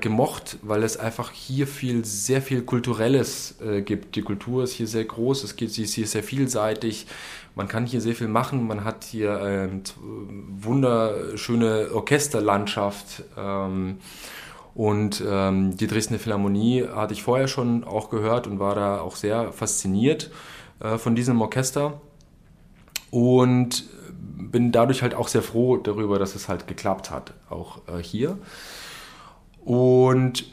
[0.00, 4.16] gemocht, weil es einfach hier viel, sehr viel Kulturelles äh, gibt.
[4.16, 7.06] Die Kultur ist hier sehr groß, es geht, sie ist hier sehr vielseitig.
[7.54, 8.66] Man kann hier sehr viel machen.
[8.66, 9.82] Man hat hier eine
[10.60, 13.24] wunderschöne Orchesterlandschaft.
[13.36, 13.98] Ähm,
[14.74, 19.16] und ähm, die Dresdner Philharmonie hatte ich vorher schon auch gehört und war da auch
[19.16, 20.30] sehr fasziniert
[20.80, 22.00] äh, von diesem Orchester.
[23.10, 23.84] Und
[24.52, 28.38] bin dadurch halt auch sehr froh darüber, dass es halt geklappt hat, auch äh, hier.
[29.64, 30.44] Und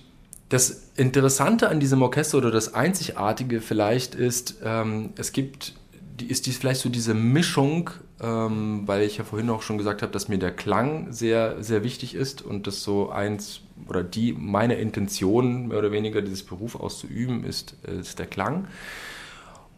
[0.49, 5.73] das Interessante an diesem Orchester oder das Einzigartige vielleicht ist, ähm, es gibt
[6.21, 7.91] ist dies vielleicht so diese Mischung,
[8.21, 11.83] ähm, weil ich ja vorhin auch schon gesagt habe, dass mir der Klang sehr, sehr
[11.83, 16.75] wichtig ist und das so eins oder die meine Intention mehr oder weniger dieses Beruf
[16.75, 18.67] auszuüben ist, ist der Klang.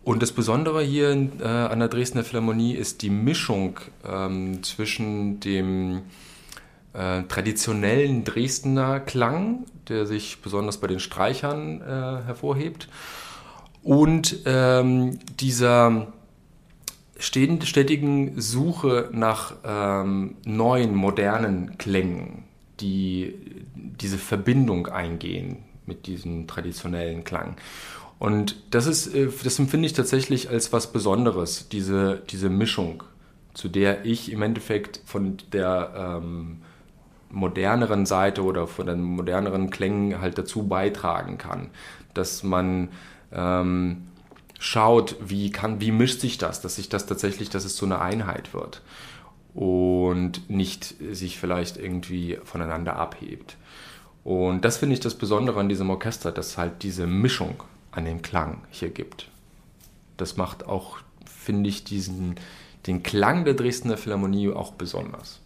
[0.03, 6.01] Und das Besondere hier äh, an der Dresdner Philharmonie ist die Mischung ähm, zwischen dem
[6.93, 12.87] äh, traditionellen Dresdner Klang, der sich besonders bei den Streichern äh, hervorhebt,
[13.83, 16.07] und ähm, dieser
[17.17, 22.43] stetigen Suche nach ähm, neuen, modernen Klängen,
[22.79, 23.35] die
[23.75, 27.57] diese Verbindung eingehen mit diesem traditionellen Klang.
[28.19, 33.03] Und das ist, äh, das empfinde ich tatsächlich als was Besonderes, diese, diese Mischung,
[33.53, 36.61] zu der ich im Endeffekt von der ähm,
[37.31, 41.69] moderneren Seite oder von den moderneren Klängen halt dazu beitragen kann,
[42.13, 42.89] dass man
[43.31, 44.07] ähm,
[44.59, 47.99] schaut, wie kann, wie mischt sich das, dass sich das tatsächlich, dass es so eine
[47.99, 48.81] Einheit wird
[49.53, 53.57] und nicht sich vielleicht irgendwie voneinander abhebt.
[54.23, 58.21] Und das finde ich das Besondere an diesem Orchester, dass halt diese Mischung an dem
[58.21, 59.29] Klang hier gibt.
[60.17, 62.35] Das macht auch, finde ich, diesen,
[62.85, 65.39] den Klang der Dresdner Philharmonie auch besonders.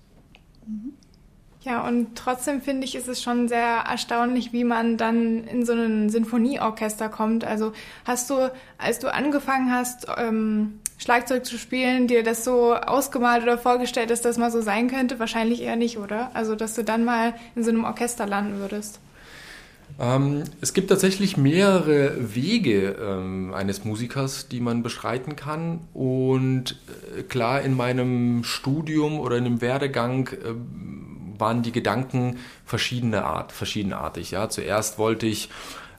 [1.66, 5.74] Ja, und trotzdem finde ich, ist es schon sehr erstaunlich, wie man dann in so
[5.74, 7.44] ein Sinfonieorchester kommt.
[7.44, 7.74] Also
[8.06, 13.58] hast du, als du angefangen hast, ähm, Schlagzeug zu spielen, dir das so ausgemalt oder
[13.58, 15.18] vorgestellt, dass das mal so sein könnte?
[15.18, 16.30] Wahrscheinlich eher nicht, oder?
[16.36, 19.00] Also, dass du dann mal in so einem Orchester landen würdest.
[20.00, 25.80] Ähm, es gibt tatsächlich mehrere Wege ähm, eines Musikers, die man beschreiten kann.
[25.94, 26.80] Und
[27.18, 30.54] äh, klar, in meinem Studium oder in dem Werdegang äh,
[31.40, 34.32] waren die Gedanken verschiedene Art, verschiedenartig.
[34.32, 35.50] Ja, zuerst wollte ich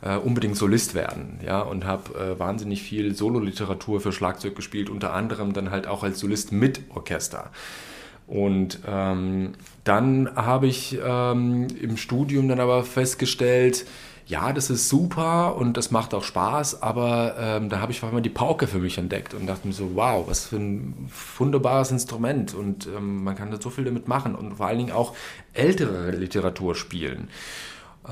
[0.03, 5.13] äh, unbedingt Solist werden, ja, und habe äh, wahnsinnig viel Sololiteratur für Schlagzeug gespielt, unter
[5.13, 7.51] anderem dann halt auch als Solist mit Orchester.
[8.27, 9.53] Und ähm,
[9.85, 13.87] dann habe ich ähm, im Studium dann aber festgestellt,
[14.27, 18.09] ja, das ist super und das macht auch Spaß, aber ähm, da habe ich auf
[18.09, 21.09] einmal die Pauke für mich entdeckt und dachte mir so, wow, was für ein
[21.39, 24.93] wunderbares Instrument und ähm, man kann da so viel damit machen und vor allen Dingen
[24.93, 25.15] auch
[25.53, 27.29] ältere Literatur spielen.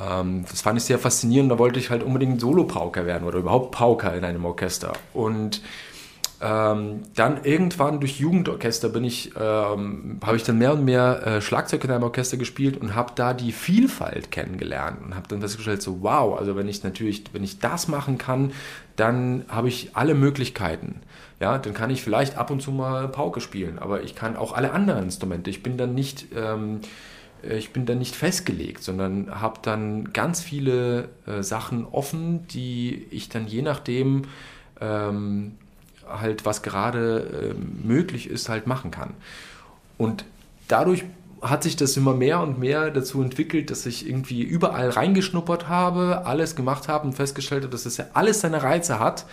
[0.01, 3.73] Ähm, das fand ich sehr faszinierend, da wollte ich halt unbedingt Solo-Pauker werden oder überhaupt
[3.73, 5.63] Pauker in einem Orchester und
[6.41, 11.41] ähm, dann irgendwann durch Jugendorchester bin ich, ähm, habe ich dann mehr und mehr äh,
[11.41, 15.83] Schlagzeug in einem Orchester gespielt und habe da die Vielfalt kennengelernt und habe dann festgestellt,
[15.83, 18.53] so wow, also wenn ich natürlich, wenn ich das machen kann,
[18.97, 21.01] dann habe ich alle Möglichkeiten.
[21.41, 24.53] Ja, dann kann ich vielleicht ab und zu mal Pauke spielen, aber ich kann auch
[24.53, 25.51] alle anderen Instrumente.
[25.51, 26.81] Ich bin dann nicht, ähm,
[27.43, 33.29] ich bin dann nicht festgelegt, sondern habe dann ganz viele äh, Sachen offen, die ich
[33.29, 34.23] dann je nachdem
[34.81, 35.57] ähm,
[36.09, 39.15] halt, was gerade äh, möglich ist, halt machen kann.
[39.99, 40.25] Und
[40.69, 41.05] dadurch
[41.43, 46.23] hat sich das immer mehr und mehr dazu entwickelt, dass ich irgendwie überall reingeschnuppert habe,
[46.25, 49.27] alles gemacht habe und festgestellt habe, dass es ja alles seine Reize hat.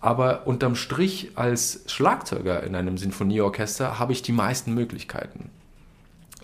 [0.00, 5.50] Aber unterm Strich als Schlagzeuger in einem Sinfonieorchester habe ich die meisten Möglichkeiten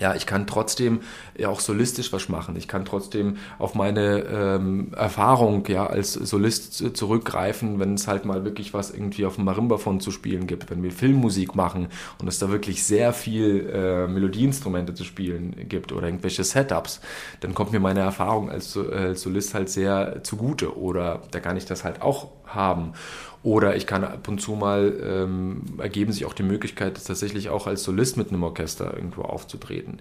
[0.00, 1.00] ja, ich kann trotzdem
[1.36, 2.56] ja auch solistisch was machen.
[2.56, 8.44] Ich kann trotzdem auf meine ähm, Erfahrung ja als Solist zurückgreifen, wenn es halt mal
[8.44, 12.38] wirklich was irgendwie auf dem Marimbaphon zu spielen gibt, wenn wir Filmmusik machen und es
[12.38, 17.00] da wirklich sehr viel äh, Melodieinstrumente zu spielen gibt oder irgendwelche Setups,
[17.40, 21.66] dann kommt mir meine Erfahrung als, als Solist halt sehr zugute oder da kann ich
[21.66, 22.94] das halt auch haben.
[23.42, 27.66] Oder ich kann ab und zu mal, ähm, ergeben sich auch die Möglichkeit, tatsächlich auch
[27.66, 30.00] als Solist mit einem Orchester irgendwo aufzutreten.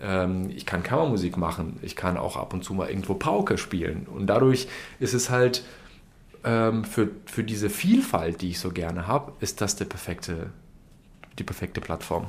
[0.00, 4.06] Ähm, ich kann Kammermusik machen, ich kann auch ab und zu mal irgendwo Pauke spielen.
[4.06, 4.68] Und dadurch
[5.00, 5.64] ist es halt
[6.44, 10.50] ähm, für, für diese Vielfalt, die ich so gerne habe, ist das der perfekte,
[11.38, 12.28] die perfekte Plattform.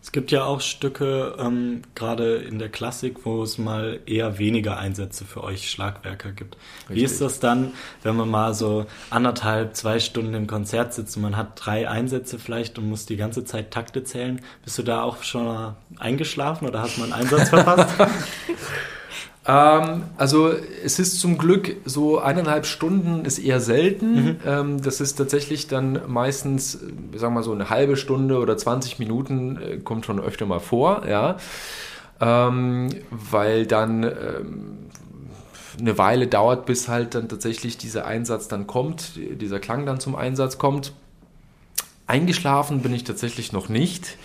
[0.00, 4.78] Es gibt ja auch Stücke, ähm, gerade in der Klassik, wo es mal eher weniger
[4.78, 6.56] Einsätze für euch Schlagwerker gibt.
[6.82, 6.96] Richtig.
[6.96, 11.22] Wie ist das dann, wenn man mal so anderthalb, zwei Stunden im Konzert sitzt und
[11.22, 14.40] man hat drei Einsätze vielleicht und muss die ganze Zeit Takte zählen?
[14.64, 17.90] Bist du da auch schon eingeschlafen oder hast du mal einen Einsatz verpasst?
[19.48, 20.52] Ähm, also
[20.84, 24.14] es ist zum Glück so eineinhalb Stunden ist eher selten.
[24.14, 24.36] Mhm.
[24.46, 28.98] Ähm, das ist tatsächlich dann meistens, sagen wir mal so eine halbe Stunde oder 20
[28.98, 31.38] Minuten äh, kommt schon öfter mal vor, ja.
[32.20, 34.78] Ähm, weil dann ähm,
[35.80, 40.14] eine Weile dauert, bis halt dann tatsächlich dieser Einsatz dann kommt, dieser Klang dann zum
[40.14, 40.92] Einsatz kommt.
[42.06, 44.18] Eingeschlafen bin ich tatsächlich noch nicht.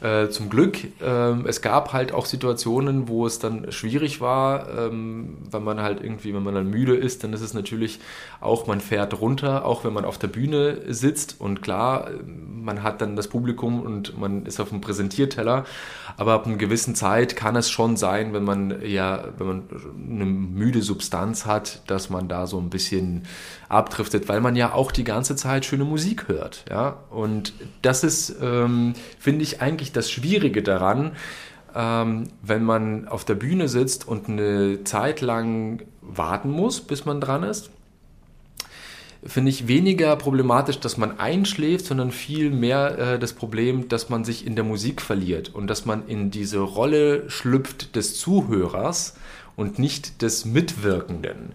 [0.00, 0.78] Äh, zum Glück.
[1.02, 6.00] Ähm, es gab halt auch Situationen, wo es dann schwierig war, ähm, wenn man halt
[6.00, 7.98] irgendwie, wenn man dann müde ist, dann ist es natürlich
[8.40, 13.00] auch, man fährt runter, auch wenn man auf der Bühne sitzt und klar, man hat
[13.00, 15.64] dann das Publikum und man ist auf dem Präsentierteller,
[16.16, 19.62] aber ab einer gewissen Zeit kann es schon sein, wenn man ja, wenn man
[19.96, 23.24] eine müde Substanz hat, dass man da so ein bisschen
[23.68, 26.98] abdriftet, weil man ja auch die ganze Zeit schöne Musik hört, ja.
[27.10, 31.12] Und das ist, ähm, finde ich, eigentlich das Schwierige daran,
[31.74, 37.20] ähm, wenn man auf der Bühne sitzt und eine Zeit lang warten muss, bis man
[37.20, 37.70] dran ist.
[39.24, 44.24] Finde ich weniger problematisch, dass man einschläft, sondern viel mehr äh, das Problem, dass man
[44.24, 49.16] sich in der Musik verliert und dass man in diese Rolle schlüpft des Zuhörers
[49.56, 51.52] und nicht des Mitwirkenden.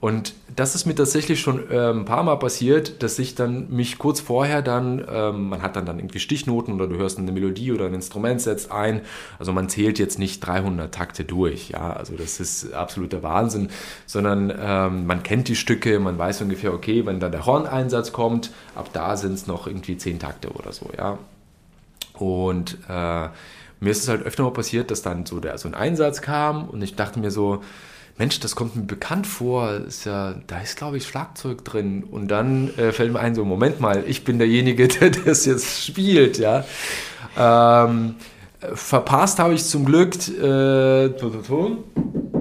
[0.00, 3.98] Und das ist mir tatsächlich schon äh, ein paar Mal passiert, dass ich dann mich
[3.98, 7.72] kurz vorher dann, ähm, man hat dann, dann irgendwie Stichnoten oder du hörst eine Melodie
[7.72, 9.00] oder ein Instrument setzt ein.
[9.40, 13.70] Also man zählt jetzt nicht 300 Takte durch, ja, also das ist absoluter Wahnsinn,
[14.06, 18.52] sondern ähm, man kennt die Stücke, man weiß ungefähr, okay, wenn dann der Horneinsatz kommt,
[18.76, 21.18] ab da sind es noch irgendwie 10 Takte oder so, ja.
[22.14, 23.28] Und äh,
[23.80, 26.68] mir ist es halt öfter mal passiert, dass dann so, der, so ein Einsatz kam
[26.68, 27.62] und ich dachte mir so,
[28.18, 32.02] Mensch, das kommt mir bekannt vor, ist ja, da ist glaube ich Schlagzeug drin.
[32.02, 35.84] Und dann äh, fällt mir ein, so Moment mal, ich bin derjenige, der das jetzt
[35.84, 36.64] spielt, ja.
[37.36, 38.16] Ähm,
[38.74, 41.10] verpasst habe ich zum Glück, äh,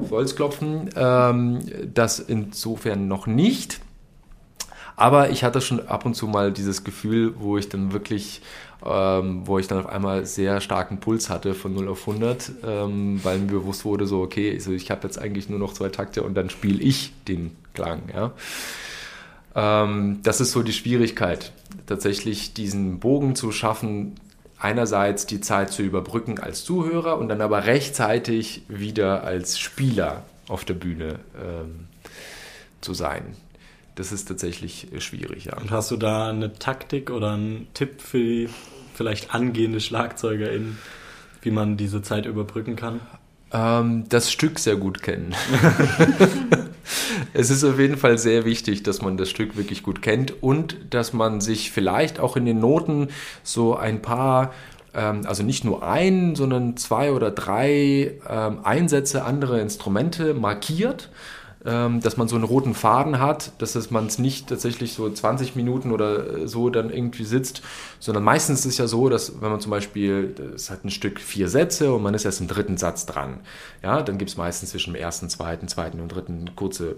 [0.10, 1.60] Holzklopfen, ähm,
[1.94, 3.80] das insofern noch nicht.
[5.00, 8.42] Aber ich hatte schon ab und zu mal dieses Gefühl, wo ich dann wirklich,
[8.84, 13.24] ähm, wo ich dann auf einmal sehr starken Puls hatte von 0 auf 100, ähm,
[13.24, 16.24] weil mir bewusst wurde, so, okay, also ich habe jetzt eigentlich nur noch zwei Takte
[16.24, 18.10] und dann spiele ich den Klang.
[18.12, 18.32] Ja.
[19.54, 21.54] Ähm, das ist so die Schwierigkeit,
[21.86, 24.16] tatsächlich diesen Bogen zu schaffen,
[24.58, 30.66] einerseits die Zeit zu überbrücken als Zuhörer und dann aber rechtzeitig wieder als Spieler auf
[30.66, 31.86] der Bühne ähm,
[32.82, 33.36] zu sein
[33.98, 35.58] das ist tatsächlich äh, schwierig, ja.
[35.58, 38.48] Und hast du da eine Taktik oder einen Tipp für
[38.94, 40.78] vielleicht angehende SchlagzeugerInnen,
[41.42, 43.02] wie man diese Zeit überbrücken kann?
[43.52, 45.34] Ähm, das Stück sehr gut kennen.
[47.34, 50.78] es ist auf jeden Fall sehr wichtig, dass man das Stück wirklich gut kennt und
[50.90, 53.10] dass man sich vielleicht auch in den Noten
[53.44, 54.54] so ein paar
[54.94, 61.10] ähm, also nicht nur ein, sondern zwei oder drei ähm, Einsätze anderer Instrumente markiert
[61.68, 65.92] dass man so einen roten Faden hat, dass man es nicht tatsächlich so 20 Minuten
[65.92, 67.62] oder so dann irgendwie sitzt,
[68.00, 71.20] sondern meistens ist es ja so, dass wenn man zum Beispiel, es hat ein Stück
[71.20, 73.42] vier Sätze und man ist erst im dritten Satz dran,
[73.84, 76.96] ja, dann gibt es meistens zwischen dem ersten, zweiten, zweiten und dritten eine kurze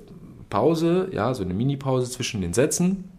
[0.51, 3.11] Pause, ja, so eine Mini-Pause zwischen den Sätzen.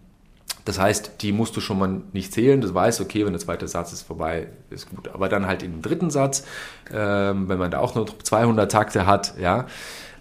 [0.64, 2.60] Das heißt, die musst du schon mal nicht zählen.
[2.60, 5.08] Das weißt, okay, wenn der zweite Satz ist vorbei, ist gut.
[5.08, 6.44] Aber dann halt im dritten Satz,
[6.92, 9.66] ähm, wenn man da auch nur 200 Takte hat, ja,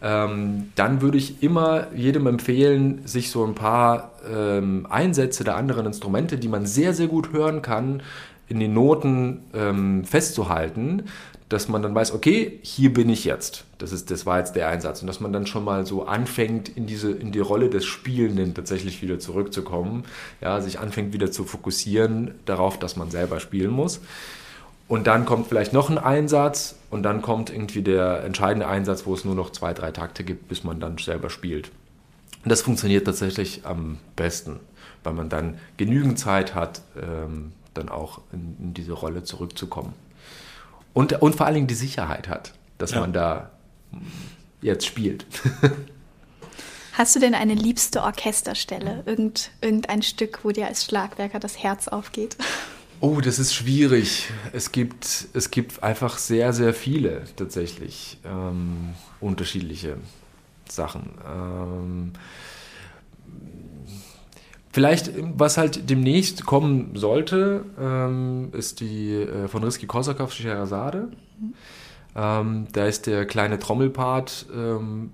[0.02, 5.86] ähm, dann würde ich immer jedem empfehlen, sich so ein paar ähm, Einsätze der anderen
[5.86, 8.02] Instrumente, die man sehr, sehr gut hören kann,
[8.48, 11.04] in den Noten ähm, festzuhalten,
[11.50, 13.66] dass man dann weiß, okay, hier bin ich jetzt.
[13.80, 15.02] Das, ist, das war jetzt der Einsatz.
[15.02, 18.54] Und dass man dann schon mal so anfängt, in, diese, in die Rolle des Spielenden
[18.54, 20.04] tatsächlich wieder zurückzukommen.
[20.42, 24.00] Ja, sich anfängt wieder zu fokussieren darauf, dass man selber spielen muss.
[24.88, 29.14] Und dann kommt vielleicht noch ein Einsatz und dann kommt irgendwie der entscheidende Einsatz, wo
[29.14, 31.72] es nur noch zwei, drei Takte gibt, bis man dann selber spielt.
[32.44, 34.60] Und das funktioniert tatsächlich am besten,
[35.04, 39.94] weil man dann genügend Zeit hat, ähm, dann auch in, in, diese Rolle zurückzukommen.
[40.94, 43.02] Und, und vor allen Dingen die Sicherheit hat, dass ja.
[43.02, 43.52] man da
[44.62, 45.26] jetzt spielt.
[46.94, 49.04] Hast du denn eine liebste Orchesterstelle?
[49.06, 52.36] Irgend, irgendein Stück, wo dir als Schlagwerker das Herz aufgeht?
[53.02, 54.30] Oh, das ist schwierig.
[54.52, 58.90] Es gibt, es gibt einfach sehr, sehr viele tatsächlich ähm,
[59.22, 59.96] unterschiedliche
[60.68, 61.12] Sachen.
[61.26, 62.12] Ähm,
[64.74, 71.08] vielleicht, was halt demnächst kommen sollte, ähm, ist die äh, von Rizky Korsakov Scheherazade.
[72.18, 75.12] Ähm, da ist der kleine Trommelpart ähm,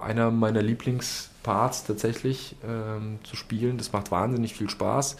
[0.00, 3.78] einer meiner Lieblingsparts tatsächlich ähm, zu spielen.
[3.78, 5.16] Das macht wahnsinnig viel Spaß.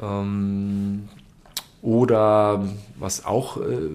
[0.00, 1.08] Ähm,
[1.82, 2.64] oder
[2.98, 3.90] was auch äh,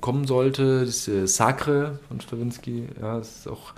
[0.00, 2.88] kommen sollte, das äh, Sacre von Stravinsky.
[3.00, 3.72] Ja, das ist auch,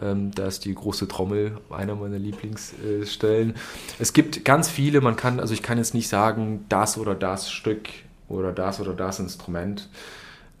[0.00, 3.50] ähm, da ist die große Trommel einer meiner Lieblingsstellen.
[3.50, 3.54] Äh,
[3.98, 7.50] es gibt ganz viele, man kann, also ich kann jetzt nicht sagen, das oder das
[7.50, 7.88] Stück
[8.28, 9.88] oder das oder das Instrument.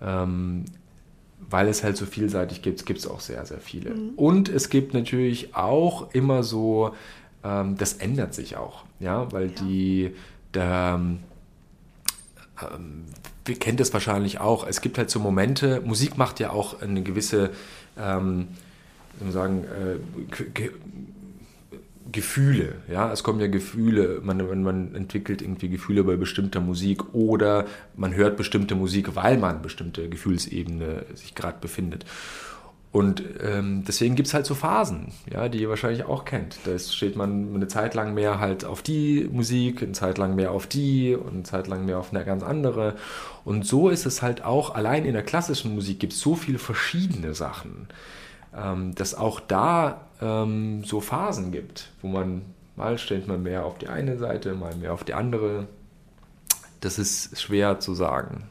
[0.00, 0.64] Ähm,
[1.50, 3.90] weil es halt so vielseitig gibt, gibt es auch sehr, sehr viele.
[3.90, 4.10] Mhm.
[4.16, 6.94] Und es gibt natürlich auch immer so,
[7.44, 9.52] ähm, das ändert sich auch, ja, weil ja.
[9.62, 10.14] die
[10.56, 11.20] da, ähm,
[12.60, 13.04] ähm,
[13.44, 14.66] wir kennen das wahrscheinlich auch.
[14.66, 17.50] Es gibt halt so Momente, Musik macht ja auch eine gewisse,
[17.98, 18.48] ähm,
[19.30, 20.70] sagen, äh,
[22.10, 27.66] Gefühle, ja, es kommen ja Gefühle, man, man entwickelt irgendwie Gefühle bei bestimmter Musik oder
[27.96, 32.04] man hört bestimmte Musik, weil man bestimmte Gefühlsebene sich gerade befindet.
[32.94, 36.58] Und ähm, deswegen gibt es halt so Phasen, ja, die ihr wahrscheinlich auch kennt.
[36.62, 40.52] Da steht man eine Zeit lang mehr halt auf die Musik, eine Zeit lang mehr
[40.52, 42.94] auf die und eine Zeit lang mehr auf eine ganz andere.
[43.44, 46.60] Und so ist es halt auch, allein in der klassischen Musik gibt es so viele
[46.60, 47.88] verschiedene Sachen,
[48.56, 52.42] ähm, dass auch da ähm, so Phasen gibt, wo man
[52.76, 55.66] mal stellt man mehr auf die eine Seite, mal mehr auf die andere.
[56.80, 58.44] Das ist schwer zu sagen.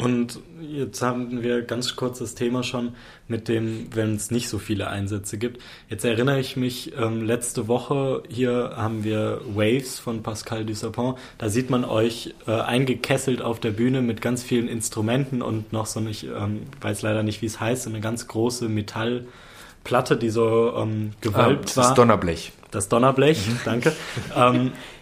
[0.00, 2.94] Und jetzt haben wir ganz kurz das Thema schon
[3.28, 5.60] mit dem, wenn es nicht so viele Einsätze gibt.
[5.90, 11.18] Jetzt erinnere ich mich, ähm, letzte Woche hier haben wir Waves von Pascal Dussapont.
[11.36, 15.84] Da sieht man euch äh, eingekesselt auf der Bühne mit ganz vielen Instrumenten und noch
[15.84, 20.30] so, ich ähm, weiß leider nicht, wie es heißt, so eine ganz große Metallplatte, die
[20.30, 21.84] so ähm, gewölbt ah, das war.
[21.84, 22.52] Das Donnerblech.
[22.70, 23.60] Das Donnerblech, mhm.
[23.66, 23.92] danke.
[24.34, 24.72] ähm,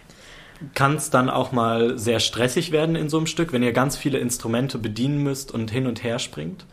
[0.73, 3.95] kann es dann auch mal sehr stressig werden in so einem Stück, wenn ihr ganz
[3.97, 6.65] viele Instrumente bedienen müsst und hin und her springt?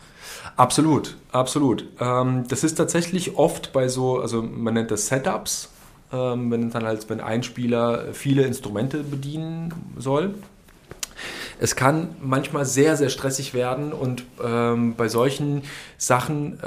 [0.56, 1.84] Absolut, absolut.
[2.00, 5.70] Ähm, das ist tatsächlich oft bei so, also man nennt das Setups,
[6.12, 10.34] ähm, wenn dann halt, wenn ein Spieler viele Instrumente bedienen soll.
[11.58, 15.62] Es kann manchmal sehr, sehr stressig werden und ähm, bei solchen
[15.96, 16.58] Sachen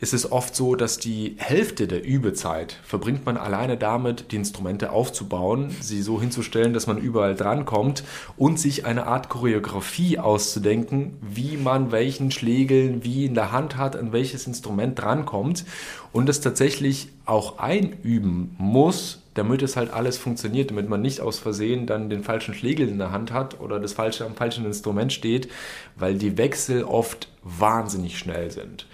[0.00, 4.90] ist es oft so, dass die Hälfte der Übezeit verbringt man alleine damit, die Instrumente
[4.90, 8.04] aufzubauen, sie so hinzustellen, dass man überall drankommt
[8.36, 13.96] und sich eine Art Choreografie auszudenken, wie man welchen Schlägeln wie in der Hand hat,
[13.96, 15.64] an welches Instrument drankommt
[16.12, 21.38] und es tatsächlich auch einüben muss, damit es halt alles funktioniert, damit man nicht aus
[21.38, 25.12] Versehen dann den falschen Schlägel in der Hand hat oder das falsche am falschen Instrument
[25.12, 25.50] steht,
[25.96, 28.86] weil die Wechsel oft wahnsinnig schnell sind.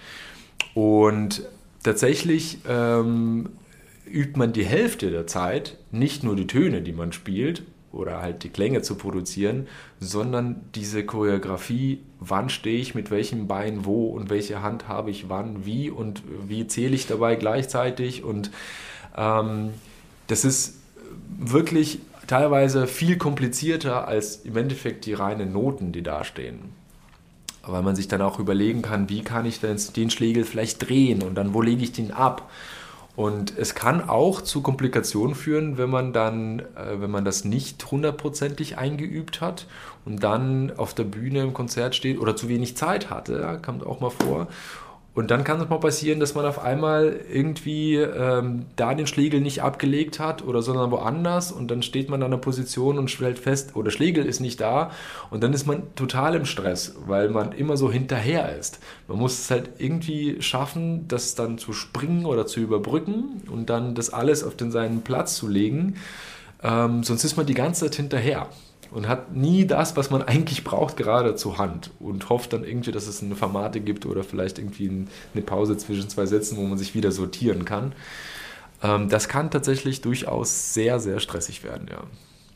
[0.73, 1.43] Und
[1.83, 3.49] tatsächlich ähm,
[4.05, 8.43] übt man die Hälfte der Zeit nicht nur die Töne, die man spielt, oder halt
[8.43, 9.67] die Klänge zu produzieren,
[9.99, 15.29] sondern diese Choreografie, wann stehe ich mit welchem Bein wo und welche Hand habe ich
[15.29, 18.23] wann, wie und wie zähle ich dabei gleichzeitig.
[18.23, 18.51] Und
[19.17, 19.71] ähm,
[20.27, 20.79] das ist
[21.37, 26.80] wirklich teilweise viel komplizierter als im Endeffekt die reinen Noten, die da stehen
[27.63, 31.21] weil man sich dann auch überlegen kann, wie kann ich denn den Schlägel vielleicht drehen
[31.21, 32.49] und dann wo lege ich den ab.
[33.15, 37.91] Und es kann auch zu Komplikationen führen, wenn man dann, äh, wenn man das nicht
[37.91, 39.67] hundertprozentig eingeübt hat
[40.05, 43.85] und dann auf der Bühne im Konzert steht oder zu wenig Zeit hatte, ja, kommt
[43.85, 44.47] auch mal vor.
[45.13, 49.41] Und dann kann es mal passieren, dass man auf einmal irgendwie ähm, da den Schlegel
[49.41, 53.37] nicht abgelegt hat oder sondern woanders und dann steht man an der Position und stellt
[53.37, 54.91] fest, oder oh, Schlegel ist nicht da.
[55.29, 58.79] Und dann ist man total im Stress, weil man immer so hinterher ist.
[59.09, 63.95] Man muss es halt irgendwie schaffen, das dann zu springen oder zu überbrücken und dann
[63.95, 65.95] das alles auf den seinen Platz zu legen,
[66.63, 68.47] ähm, sonst ist man die ganze Zeit hinterher
[68.91, 72.91] und hat nie das, was man eigentlich braucht, gerade zur Hand und hofft dann irgendwie,
[72.91, 76.77] dass es eine Formate gibt oder vielleicht irgendwie eine Pause zwischen zwei Sätzen, wo man
[76.77, 77.93] sich wieder sortieren kann.
[78.83, 82.03] Ähm, das kann tatsächlich durchaus sehr, sehr stressig werden, ja.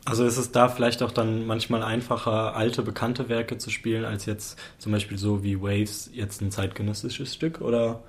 [0.08, 4.28] Also ist es da vielleicht auch dann manchmal einfacher, alte, bekannte Werke zu spielen, als
[4.28, 7.60] jetzt zum Beispiel so wie Waves jetzt ein zeitgenössisches Stück?
[7.62, 8.02] Oder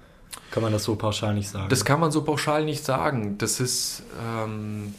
[0.50, 1.70] kann man das so pauschal nicht sagen?
[1.70, 3.38] Das kann man so pauschal nicht sagen.
[3.38, 4.02] Das ist...
[4.22, 4.94] Ähm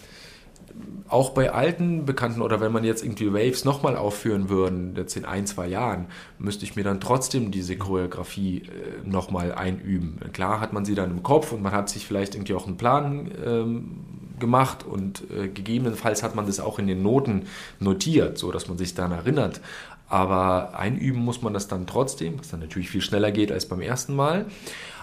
[1.10, 5.26] auch bei alten Bekannten oder wenn man jetzt irgendwie Waves nochmal aufführen würden, jetzt in
[5.26, 6.08] ein, zwei Jahren,
[6.38, 10.20] müsste ich mir dann trotzdem diese Choreografie äh, nochmal einüben.
[10.34, 12.78] Klar hat man sie dann im Kopf und man hat sich vielleicht irgendwie auch einen
[12.78, 13.98] Plan ähm,
[14.40, 17.44] gemacht und äh, gegebenenfalls hat man das auch in den Noten
[17.80, 19.62] notiert, so dass man sich daran erinnert.
[20.10, 23.82] Aber einüben muss man das dann trotzdem, was dann natürlich viel schneller geht als beim
[23.82, 24.46] ersten Mal.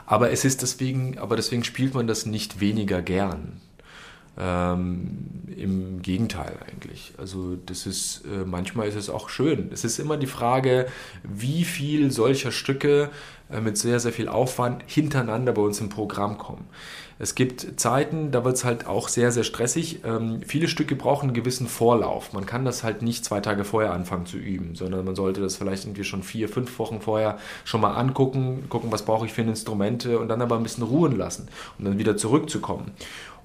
[0.07, 3.61] Aber es ist deswegen, aber deswegen spielt man das nicht weniger gern.
[4.37, 7.13] Ähm, Im Gegenteil eigentlich.
[7.19, 9.71] Also das ist äh, manchmal ist es auch schön.
[9.73, 10.87] Es ist immer die Frage,
[11.23, 13.11] wie viel solcher Stücke
[13.51, 16.67] äh, mit sehr, sehr viel Aufwand hintereinander bei uns im Programm kommen.
[17.19, 20.01] Es gibt Zeiten, da wird es halt auch sehr, sehr stressig.
[20.05, 22.33] Ähm, viele Stücke brauchen einen gewissen Vorlauf.
[22.33, 25.57] Man kann das halt nicht zwei Tage vorher anfangen zu üben, sondern man sollte das
[25.57, 29.43] vielleicht irgendwie schon vier, fünf Wochen vorher schon mal angucken, gucken, was brauche ich für
[29.43, 32.91] Instrumente und dann aber ein bisschen ruhen lassen und dann wieder zurückzukommen.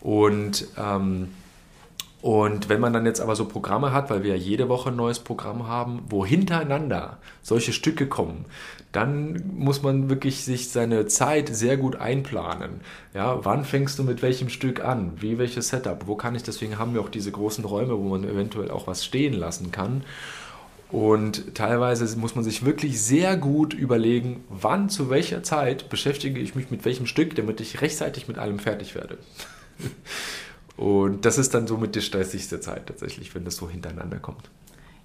[0.01, 1.29] Und, ähm,
[2.21, 4.95] und wenn man dann jetzt aber so Programme hat, weil wir ja jede Woche ein
[4.95, 8.45] neues Programm haben, wo hintereinander solche Stücke kommen,
[8.91, 12.81] dann muss man wirklich sich seine Zeit sehr gut einplanen.
[13.13, 15.13] Ja, wann fängst du mit welchem Stück an?
[15.17, 16.07] Wie welches Setup?
[16.07, 16.43] Wo kann ich?
[16.43, 20.03] Deswegen haben wir auch diese großen Räume, wo man eventuell auch was stehen lassen kann.
[20.91, 26.55] Und teilweise muss man sich wirklich sehr gut überlegen, wann, zu welcher Zeit beschäftige ich
[26.55, 29.19] mich mit welchem Stück, damit ich rechtzeitig mit allem fertig werde.
[30.77, 34.49] Und das ist dann somit die stressigste Zeit tatsächlich, wenn das so hintereinander kommt.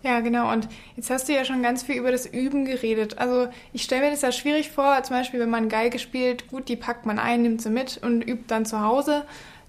[0.05, 0.53] Ja, genau.
[0.53, 3.19] Und jetzt hast du ja schon ganz viel über das Üben geredet.
[3.19, 6.69] Also ich stelle mir das ja schwierig vor, zum Beispiel, wenn man Geige spielt, gut,
[6.69, 9.25] die packt man ein, nimmt sie mit und übt dann zu Hause.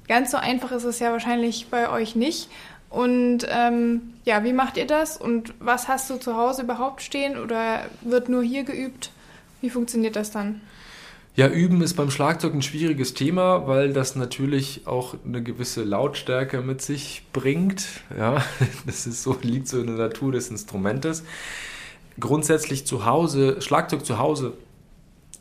[0.10, 2.50] Ganz so einfach ist es ja wahrscheinlich bei euch nicht.
[2.90, 5.18] Und ähm, ja, wie macht ihr das?
[5.18, 9.12] Und was hast du zu Hause überhaupt stehen oder wird nur hier geübt?
[9.62, 10.62] Wie funktioniert das dann?
[11.36, 16.62] Ja, üben ist beim Schlagzeug ein schwieriges Thema, weil das natürlich auch eine gewisse Lautstärke
[16.62, 17.86] mit sich bringt.
[18.18, 18.42] Ja,
[18.86, 21.24] das ist so, liegt so in der Natur des Instrumentes.
[22.18, 24.54] Grundsätzlich zu Hause, Schlagzeug zu Hause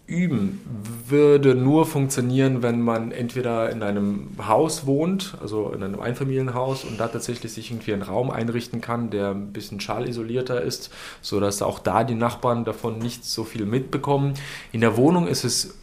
[0.07, 0.61] Üben
[1.09, 7.01] würde nur funktionieren, wenn man entweder in einem Haus wohnt, also in einem Einfamilienhaus und
[7.01, 10.91] da tatsächlich sich irgendwie einen Raum einrichten kann, der ein bisschen schallisolierter ist,
[11.23, 14.35] sodass auch da die Nachbarn davon nicht so viel mitbekommen.
[14.73, 15.79] In der Wohnung ist es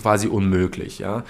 [0.00, 0.98] quasi unmöglich.
[0.98, 1.22] Ja.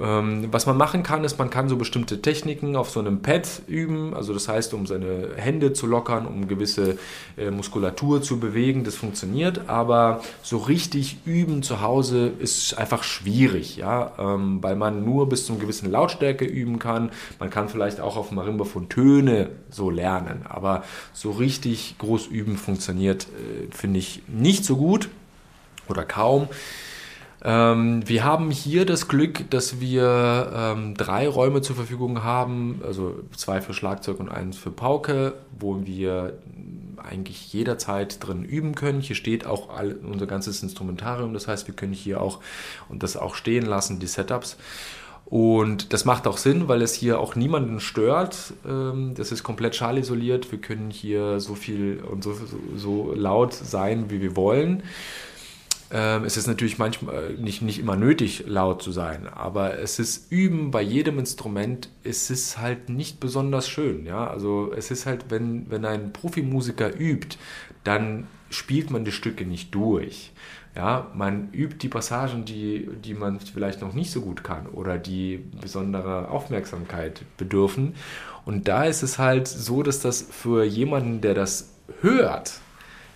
[0.00, 3.62] Ähm, was man machen kann, ist, man kann so bestimmte Techniken auf so einem Pad
[3.68, 6.98] üben, also das heißt, um seine Hände zu lockern, um gewisse
[7.36, 13.76] äh, Muskulatur zu bewegen, das funktioniert, aber so richtig üben zu Hause ist einfach schwierig,
[13.76, 17.10] ja, ähm, weil man nur bis zu einer gewissen Lautstärke üben kann.
[17.38, 20.82] Man kann vielleicht auch auf Marimba von Töne so lernen, aber
[21.12, 25.08] so richtig groß üben funktioniert, äh, finde ich nicht so gut
[25.88, 26.48] oder kaum.
[27.44, 33.16] Ähm, wir haben hier das Glück, dass wir ähm, drei Räume zur Verfügung haben, also
[33.36, 36.38] zwei für Schlagzeug und eins für Pauke, wo wir
[36.96, 39.00] eigentlich jederzeit drin üben können.
[39.00, 42.40] Hier steht auch all, unser ganzes Instrumentarium, das heißt, wir können hier auch
[42.88, 44.56] und das auch stehen lassen, die Setups.
[45.26, 48.54] Und das macht auch Sinn, weil es hier auch niemanden stört.
[48.66, 50.50] Ähm, das ist komplett schallisoliert.
[50.50, 52.34] Wir können hier so viel und so,
[52.76, 54.82] so laut sein, wie wir wollen.
[55.90, 59.98] Ähm, es ist natürlich manchmal äh, nicht, nicht immer nötig, laut zu sein, aber es
[59.98, 64.06] ist Üben bei jedem Instrument, es ist halt nicht besonders schön.
[64.06, 64.26] Ja?
[64.26, 67.36] Also es ist halt, wenn, wenn ein Profimusiker übt,
[67.84, 70.32] dann spielt man die Stücke nicht durch.
[70.76, 74.98] Ja, man übt die Passagen, die, die man vielleicht noch nicht so gut kann oder
[74.98, 77.94] die besondere Aufmerksamkeit bedürfen.
[78.44, 82.60] Und da ist es halt so, dass das für jemanden, der das hört,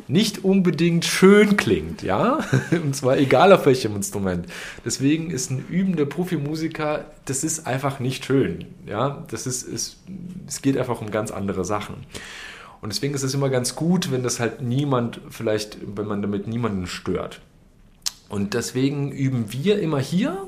[0.08, 2.40] nicht unbedingt schön klingt, ja,
[2.70, 4.46] und zwar egal auf welchem Instrument.
[4.84, 9.98] Deswegen ist ein übender Profimusiker, das ist einfach nicht schön, ja, das ist, ist,
[10.46, 11.96] es geht einfach um ganz andere Sachen.
[12.80, 16.46] Und deswegen ist es immer ganz gut, wenn das halt niemand, vielleicht, wenn man damit
[16.46, 17.40] niemanden stört.
[18.28, 20.46] Und deswegen üben wir immer hier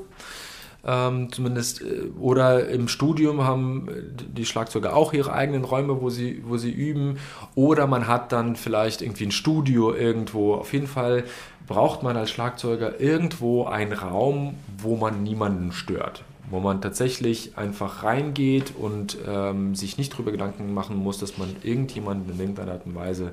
[0.85, 3.87] ähm, zumindest, äh, oder im Studium haben
[4.35, 7.17] die Schlagzeuger auch ihre eigenen Räume, wo sie, wo sie üben.
[7.55, 10.55] Oder man hat dann vielleicht irgendwie ein Studio irgendwo.
[10.55, 11.23] Auf jeden Fall
[11.67, 18.03] braucht man als Schlagzeuger irgendwo einen Raum, wo man niemanden stört wo man tatsächlich einfach
[18.03, 22.85] reingeht und ähm, sich nicht darüber Gedanken machen muss, dass man irgendjemanden in irgendeiner Art
[22.85, 23.31] und Weise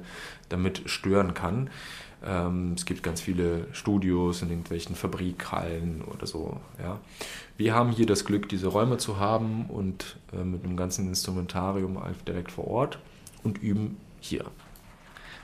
[0.49, 1.69] damit stören kann.
[2.25, 6.59] Ähm, es gibt ganz viele Studios in irgendwelchen Fabrikhallen oder so.
[6.83, 7.01] Ja.
[7.57, 11.99] Wir haben hier das Glück, diese Räume zu haben und äh, mit einem ganzen Instrumentarium
[12.27, 12.99] direkt vor Ort
[13.45, 14.45] und üben hier.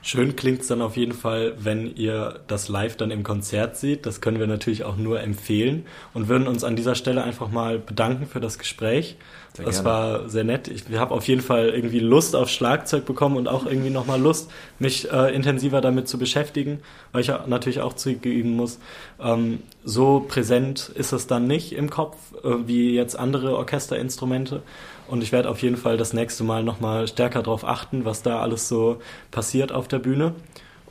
[0.06, 4.04] Schön klingt es dann auf jeden Fall, wenn ihr das live dann im Konzert seht.
[4.04, 7.78] Das können wir natürlich auch nur empfehlen und würden uns an dieser Stelle einfach mal
[7.78, 9.16] bedanken für das Gespräch.
[9.54, 9.88] Sehr das gerne.
[9.88, 10.68] war sehr nett.
[10.68, 14.50] Ich habe auf jeden Fall irgendwie Lust auf Schlagzeug bekommen und auch irgendwie nochmal Lust,
[14.78, 16.80] mich äh, intensiver damit zu beschäftigen,
[17.12, 18.80] weil ich natürlich auch zurückgeüben muss.
[19.18, 24.60] Ähm, so präsent ist es dann nicht im Kopf, äh, wie jetzt andere Orchesterinstrumente.
[25.08, 28.40] Und ich werde auf jeden Fall das nächste Mal nochmal stärker darauf achten, was da
[28.40, 29.00] alles so
[29.30, 30.34] passiert auf der Bühne.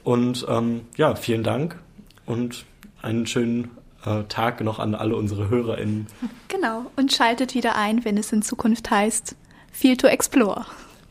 [0.03, 1.77] Und ähm, ja, vielen Dank
[2.25, 2.65] und
[3.01, 3.71] einen schönen
[4.05, 6.07] äh, Tag noch an alle unsere HörerInnen.
[6.47, 9.35] Genau, und schaltet wieder ein, wenn es in Zukunft heißt
[9.71, 10.65] Feel to Explore.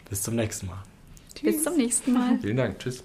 [0.08, 0.82] Bis zum nächsten Mal.
[1.34, 1.42] Tschüss.
[1.42, 2.38] Bis zum nächsten Mal.
[2.40, 2.78] Vielen Dank.
[2.78, 3.02] Tschüss.